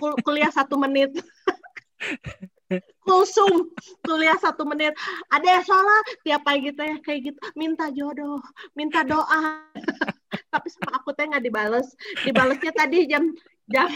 [0.00, 1.12] Kul- kuliah satu menit.
[3.04, 3.74] Kulsum.
[4.06, 4.94] Kuliah satu menit.
[5.28, 7.38] Ada yang sholat tiap pagi teh kayak gitu.
[7.58, 8.40] Minta jodoh
[8.78, 9.66] minta doa.
[10.54, 11.92] Tapi sama aku teh nggak dibales.
[12.22, 13.34] Dibalesnya tadi jam
[13.70, 13.90] jam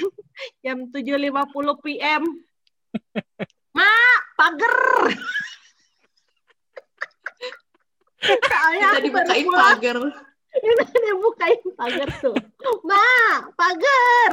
[0.62, 2.22] jam 7.50 PM
[3.74, 3.90] ma
[4.38, 4.76] pager
[8.22, 9.96] soalnya Kita aku baru dibukain pulang pagar.
[10.54, 12.36] ini bukain pagar tuh
[12.86, 13.06] ma
[13.58, 14.32] pagar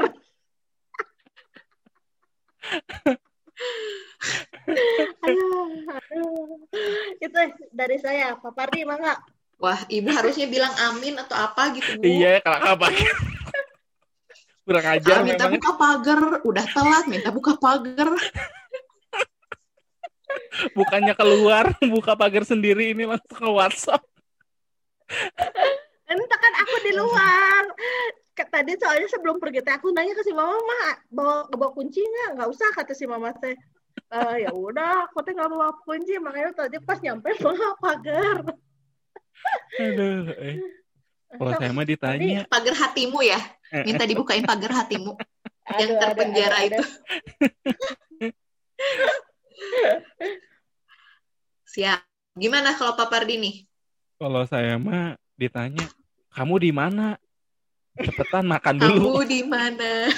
[5.26, 6.62] aduh, aduh.
[7.20, 7.40] itu
[7.74, 9.18] dari saya Pak Pardi mangga
[9.62, 12.02] Wah, ibu harusnya bilang amin atau apa gitu, Bu.
[12.02, 12.90] Iya, kalau apa?
[14.62, 15.58] Kurang ajar Ah, minta memang.
[15.58, 18.10] buka pagar, udah telat minta buka pagar.
[20.78, 24.04] Bukannya keluar, buka pagar sendiri ini langsung ke WhatsApp.
[26.08, 27.64] Entah kan aku di luar.
[28.42, 32.30] Tadi soalnya sebelum pergi teh aku nanya ke si mama, "Ma, bawa bawa kunci nggak?"
[32.42, 33.54] Nggak usah kata si mama teh.
[34.10, 38.38] "Eh, ya udah, aku teh nggak bawa kunci, makanya tadi pas nyampe bawa pagar.
[39.78, 40.58] Aduh, eh.
[41.32, 43.40] Kalau saya mah ditanya, Pagar hatimu ya,
[43.88, 45.16] minta dibukain pagar hatimu
[45.80, 46.84] yang Aduh, aduh, terpenjara aduh, itu.
[51.72, 52.00] Siap.
[52.36, 53.56] Gimana kalau Pak Pardi nih?
[54.22, 55.90] kalau saya mah ditanya,
[56.30, 57.18] kamu di mana?
[57.98, 59.18] Cepetan makan dulu.
[59.18, 60.14] Kamu di mana?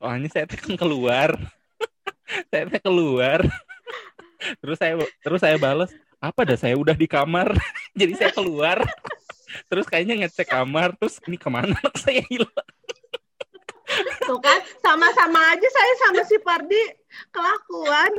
[0.00, 1.36] Soalnya saya teh kan keluar.
[2.48, 3.44] saya teh keluar.
[4.64, 7.52] terus saya terus saya balas, apa dah saya udah di kamar.
[8.00, 8.80] Jadi saya keluar.
[9.70, 12.68] Terus kayaknya ngecek kamar, terus ini ke mana anak saya hilang.
[14.26, 16.82] Tuh kan, sama-sama aja saya sama si Pardi
[17.30, 18.12] kelakuan.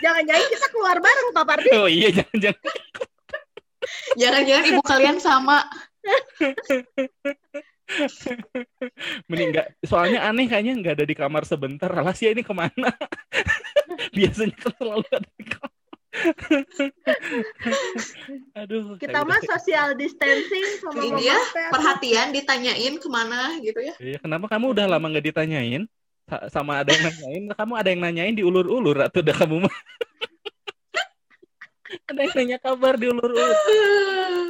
[0.00, 1.70] Jangan-jangan kita keluar bareng Pak Pardi.
[1.76, 2.72] Oh iya jangan-jangan.
[4.16, 5.68] Jangan-jangan ibu kalian sama.
[9.28, 9.66] Mending nggak.
[9.84, 11.92] Soalnya aneh kayaknya nggak ada di kamar sebentar.
[11.92, 12.90] Rahasia ini ke mana?
[14.16, 15.81] Biasanya kan selalu ada di kamar.
[18.60, 18.96] Aduh.
[19.00, 21.68] Kita mah udah- social distancing sama Ini dia teh.
[21.72, 23.94] perhatian ditanyain ke mana gitu ya.
[23.96, 25.88] Iya, kenapa kamu udah lama nggak ditanyain?
[26.28, 29.72] Sa- Sama ada yang nanyain, kamu ada yang nanyain diulur-ulur atau udah kamu mah?
[32.08, 33.56] ada yang nanya kabar diulur-ulur.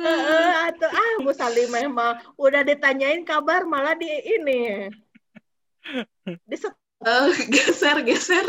[0.02, 4.90] Heeh, atuh ah Bu Salimah mah udah ditanyain kabar malah di ini.
[6.46, 6.56] Di
[7.02, 8.46] Eh, geser geser.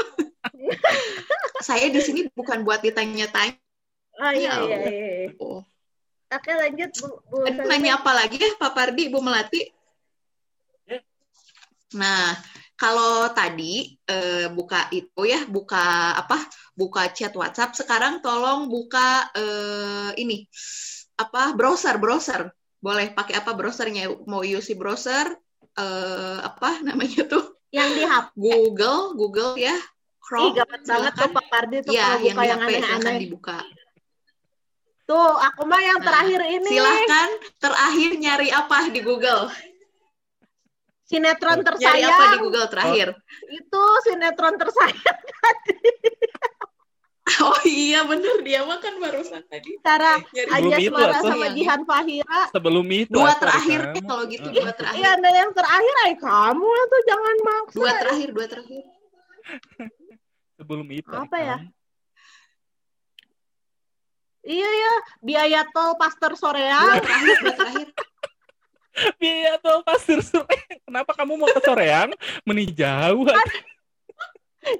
[1.68, 3.58] Saya di sini bukan buat ditanya-tanya.
[4.22, 5.30] Ah iya iya iya.
[5.42, 5.66] Oh.
[6.34, 9.70] Oke lanjut Bu, Bu Aduh, nanya apa lagi ya Pak Pardi, Bu Melati?
[10.90, 10.98] Ya.
[11.94, 12.34] Nah,
[12.74, 16.42] kalau tadi eh, buka itu ya, buka apa?
[16.74, 17.78] Buka chat WhatsApp.
[17.78, 20.50] Sekarang tolong buka eh, ini
[21.22, 21.54] apa?
[21.54, 22.50] Browser, browser.
[22.82, 24.10] Boleh pakai apa browsernya?
[24.26, 25.38] Mau UC browser?
[25.78, 27.62] Eh, apa namanya tuh?
[27.70, 28.34] Yang di HP.
[28.38, 29.78] Google, Google ya.
[30.24, 30.56] Ih, Chrome.
[30.56, 31.30] gawat banget tuh.
[31.30, 33.18] Pak Pardi tuh Ya, kalau yang buka yang silakan aneh-aneh.
[33.20, 33.58] dibuka.
[35.04, 36.70] Tuh, aku mah yang Nah, terakhir ini.
[36.70, 39.44] Silakan terakhir nyari apa di Google?
[41.04, 42.40] Sinetron Nyari apa di tersayang.
[42.40, 43.08] Google terakhir?
[43.52, 45.20] Itu sinetron tersayang.
[47.40, 49.80] Oh iya bener dia mah kan barusan tadi.
[49.80, 50.20] Nyari
[50.60, 50.76] Belum Aja
[51.16, 51.32] atuh.
[51.32, 52.42] sama Jihan Fahira.
[52.52, 53.94] Sebelum itu Dua terakhir kamu?
[53.96, 55.00] deh kalau gitu dua terakhir.
[55.00, 57.76] Iya, ada yang terakhir ay kamu tuh jangan maksa.
[57.80, 58.82] Dua terakhir, dua terakhir.
[60.64, 61.12] Sebelum itu.
[61.12, 61.58] Apa ya?
[61.60, 61.72] kamu.
[64.44, 64.94] Iya ya,
[65.24, 67.00] biaya tol Pasteur Dua Soreang.
[67.00, 67.88] terakhir, dua terakhir.
[69.20, 70.60] Biaya tol pasir sore.
[70.86, 72.14] Kenapa kamu mau ke Soreang?
[72.46, 73.26] Meni jauh.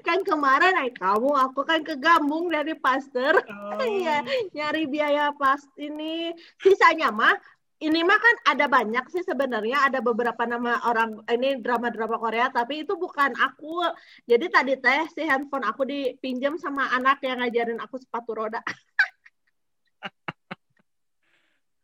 [0.00, 3.42] kan kemarin ay kamu aku kan ke Gambung dari Pasteur.
[3.42, 3.76] Oh.
[3.84, 4.22] Iya,
[4.54, 6.30] nyari biaya pas ini.
[6.62, 7.34] Sisanya mah
[7.82, 12.86] ini mah kan ada banyak sih sebenarnya ada beberapa nama orang ini drama-drama Korea tapi
[12.86, 13.82] itu bukan aku.
[14.30, 18.62] Jadi tadi teh si handphone aku dipinjam sama anak yang ngajarin aku sepatu roda.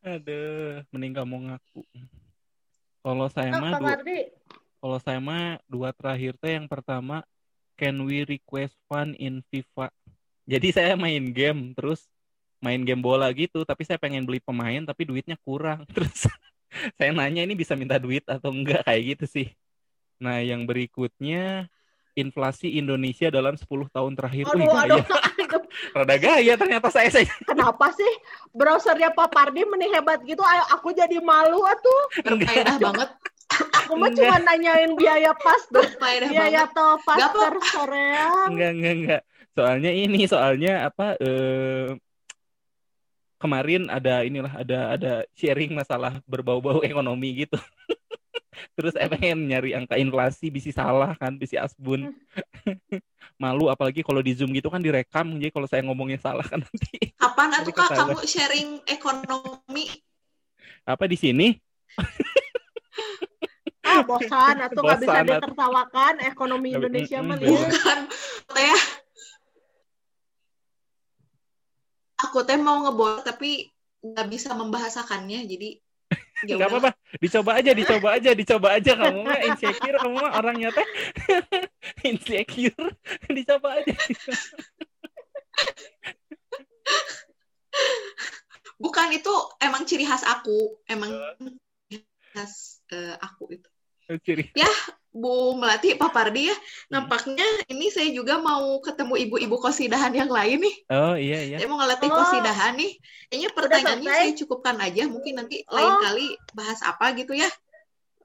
[0.01, 1.83] Aduh, mending kamu ngaku.
[3.01, 3.95] Kalau saya Oh, mah dua,
[4.81, 7.25] kalau saya mah dua terakhir teh yang pertama
[7.77, 9.93] can we request fun in FIFA.
[10.49, 12.09] Jadi saya main game terus
[12.61, 15.85] main game bola gitu, tapi saya pengen beli pemain tapi duitnya kurang.
[15.97, 16.29] Terus
[16.95, 19.49] saya nanya ini bisa minta duit atau enggak kayak gitu sih.
[20.21, 21.67] Nah, yang berikutnya
[22.13, 24.45] inflasi Indonesia dalam 10 tahun terakhir.
[24.53, 25.01] Wih, aduh, gaya.
[25.01, 25.03] aduh,
[25.97, 27.31] Rada gaya ternyata saya, saya.
[27.47, 28.13] kenapa sih
[28.53, 30.43] browsernya Pak Pardi mending hebat gitu?
[30.45, 32.03] Ayo aku jadi malu atuh.
[32.21, 33.11] Berfaedah banget.
[33.51, 35.63] Aku mah cuma nanyain biaya pas
[36.31, 38.55] Biaya tol Pasteur Soreang.
[38.55, 39.23] Enggak, enggak, enggak.
[39.51, 41.99] Soalnya ini, soalnya apa eh
[43.41, 47.57] kemarin ada inilah ada ada sharing masalah berbau-bau ekonomi gitu.
[48.77, 52.13] Terus pengen nyari angka inflasi bisa salah kan, bisa asbun.
[53.41, 55.33] Malu apalagi kalau di Zoom gitu kan direkam.
[55.41, 59.89] Jadi kalau saya ngomongnya salah kan nanti Kapan atuh Kak kamu sharing ekonomi?
[60.85, 61.49] apa di sini?
[63.81, 67.37] Ah, bosan atau nggak bisa ditertawakan ekonomi Indonesia mah.
[67.41, 67.99] Bukan
[68.55, 68.81] teh.
[72.27, 75.69] Aku teh mau ngebor tapi nggak bisa membahasakannya jadi
[76.49, 76.67] ya udah.
[76.73, 76.91] apa-apa,
[77.23, 80.87] dicoba aja, dicoba aja, dicoba aja kamu mah insecure, kamu mah orangnya teh
[82.11, 82.91] insecure,
[83.31, 83.95] dicoba aja.
[88.81, 91.13] Bukan itu emang ciri khas aku, emang
[91.87, 92.03] ciri
[92.33, 93.69] khas eh, aku itu.
[94.27, 94.51] Ciri.
[95.11, 96.57] Bu Melati, Pak Pardi ya,
[96.87, 100.77] nampaknya ini saya juga mau ketemu ibu-ibu kosidahan yang lain nih.
[100.87, 101.57] Oh iya iya.
[101.59, 102.17] Saya mau ngelatih Oh.
[102.17, 102.93] kosidahan nih.
[103.27, 105.75] Kayaknya pertanyaannya saya cukupkan aja, mungkin nanti Oh.
[105.75, 107.51] lain kali bahas apa gitu ya.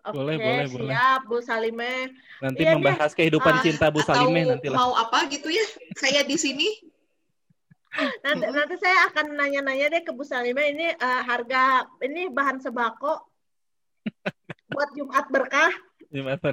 [0.06, 0.94] Boleh, Oke, boleh, boleh.
[0.94, 2.14] siap Bu Salime.
[2.38, 4.78] Nanti Iya, membahas kehidupan Ah, cinta Bu Atau Salimeh nanti lah.
[4.78, 5.66] mau apa gitu ya.
[5.98, 6.70] Saya di sini.
[8.22, 8.54] Nanti, Mm-mm.
[8.54, 13.18] nanti saya akan nanya-nanya deh ke Bu Salime ini eh, harga ini bahan sembako
[14.78, 15.74] buat Jumat berkah.
[16.14, 16.50] Gimana?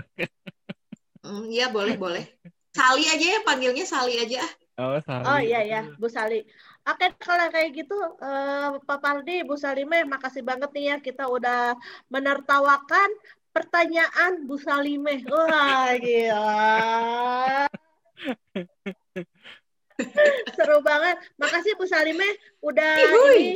[1.23, 2.25] Hmm, Iya boleh boleh.
[2.73, 4.43] Sali aja ya panggilnya Sali aja.
[4.81, 5.25] Oh, Sali.
[5.29, 6.41] Oh iya ya, Bu Sali.
[6.83, 11.77] Oke, kalau kayak gitu eh, Pak Pardi, Bu Salime, makasih banget nih ya kita udah
[12.11, 13.11] menertawakan
[13.53, 15.23] pertanyaan Bu Salime.
[15.29, 17.69] Wah, gila.
[20.57, 21.17] Seru banget.
[21.39, 22.27] Makasih Bu Salime
[22.65, 23.39] udah Ihuy.
[23.39, 23.53] ini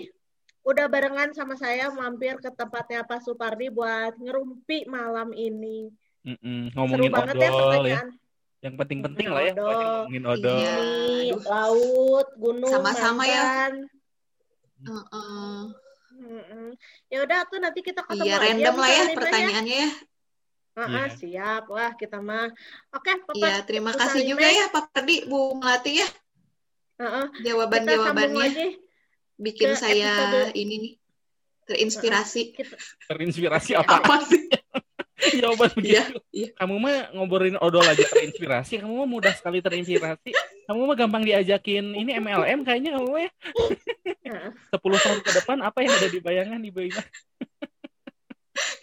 [0.67, 5.95] udah barengan sama saya mampir ke tempatnya Pak Supardi buat ngerumpi malam ini.
[6.27, 7.63] Mm-mm, Seru ngomongin banget ya odol ya.
[7.63, 8.09] pertanyaan.
[8.57, 9.71] Yang penting-penting lah ya, Odol.
[9.71, 10.57] ngomongin odol.
[10.59, 10.75] Iya.
[10.75, 11.43] Ini, aduh.
[11.47, 13.43] laut, gunung, Sama-sama ya.
[13.47, 13.73] mantan.
[14.91, 15.57] Heeh.
[16.17, 16.69] Mm-mm.
[17.13, 19.91] Ya udah tuh nanti kita ketemu Iya, aja random lah ya Salimah pertanyaannya ya.
[20.77, 21.15] Heeh, Iya.
[21.15, 21.63] siap.
[21.71, 22.51] Wah, kita mah.
[22.91, 23.37] Oke, Papa.
[23.39, 26.09] Iya, terima kasih juga ya Pak Perdi, Bu Melati ya.
[26.97, 28.69] Heeh, kita sambung Jawaban-jawabannya lagi.
[29.37, 30.93] Bikin ke saya episode- ini nih
[31.67, 32.43] terinspirasi.
[33.09, 34.01] Terinspirasi apa?
[34.01, 34.49] Apa sih?
[35.17, 35.97] Jawaban begitu.
[35.97, 36.49] Iya, iya.
[36.61, 38.85] Kamu mah ngobrolin odol aja terinspirasi.
[38.85, 40.31] Kamu mah mudah sekali terinspirasi.
[40.69, 43.31] Kamu mah gampang diajakin ini MLM kayaknya kamu ya.
[44.29, 44.51] Heeh.
[44.77, 47.03] 10 tahun ke depan apa yang ada di bayangan Ibu Ina?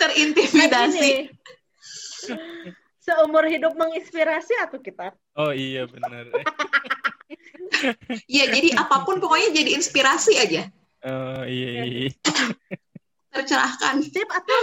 [0.01, 0.99] Terintimidasi.
[0.99, 2.73] Ini,
[3.03, 5.11] Seumur hidup menginspirasi atau kita?
[5.35, 6.31] Oh iya benar.
[8.29, 10.61] Iya, jadi apa pun pokoknya jadi inspirasi aja.
[11.03, 12.09] Oh iya iya.
[13.33, 13.99] Tercerahkan.
[14.05, 14.59] Sip atau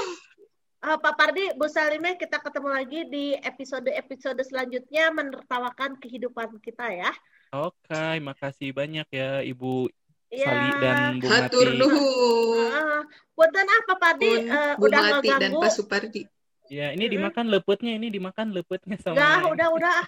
[0.86, 7.10] eh, Pak Pardi, Bu Salimeh, kita ketemu lagi di episode-episode selanjutnya menertawakan kehidupan kita ya.
[7.50, 9.90] Oke, makasih banyak ya Ibu
[10.30, 10.46] Iya.
[10.46, 11.80] Sali dan Bu Hatur Mati.
[11.82, 12.70] nuhun.
[12.70, 13.02] Ah,
[13.34, 15.50] Punten ah Pak Pardi Pun eh, Bu udah Melati dan.
[15.58, 16.22] Pak Supardi.
[16.70, 19.18] Ya, ini dimakan lepetnya, ini dimakan lepetnya sama.
[19.18, 19.98] Udah, udah, udah.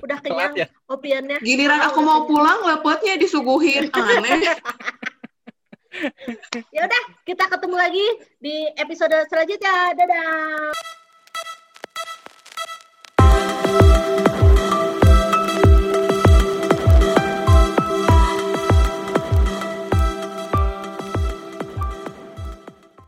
[0.00, 0.66] Udah kenyang ya?
[0.88, 1.44] opiannya.
[1.44, 3.92] Giliran aku mau pulang, lepotnya disuguhin.
[3.92, 4.56] Aneh.
[6.72, 8.06] Ya udah, kita ketemu lagi
[8.40, 9.92] di episode selanjutnya.
[9.92, 10.72] Dadah.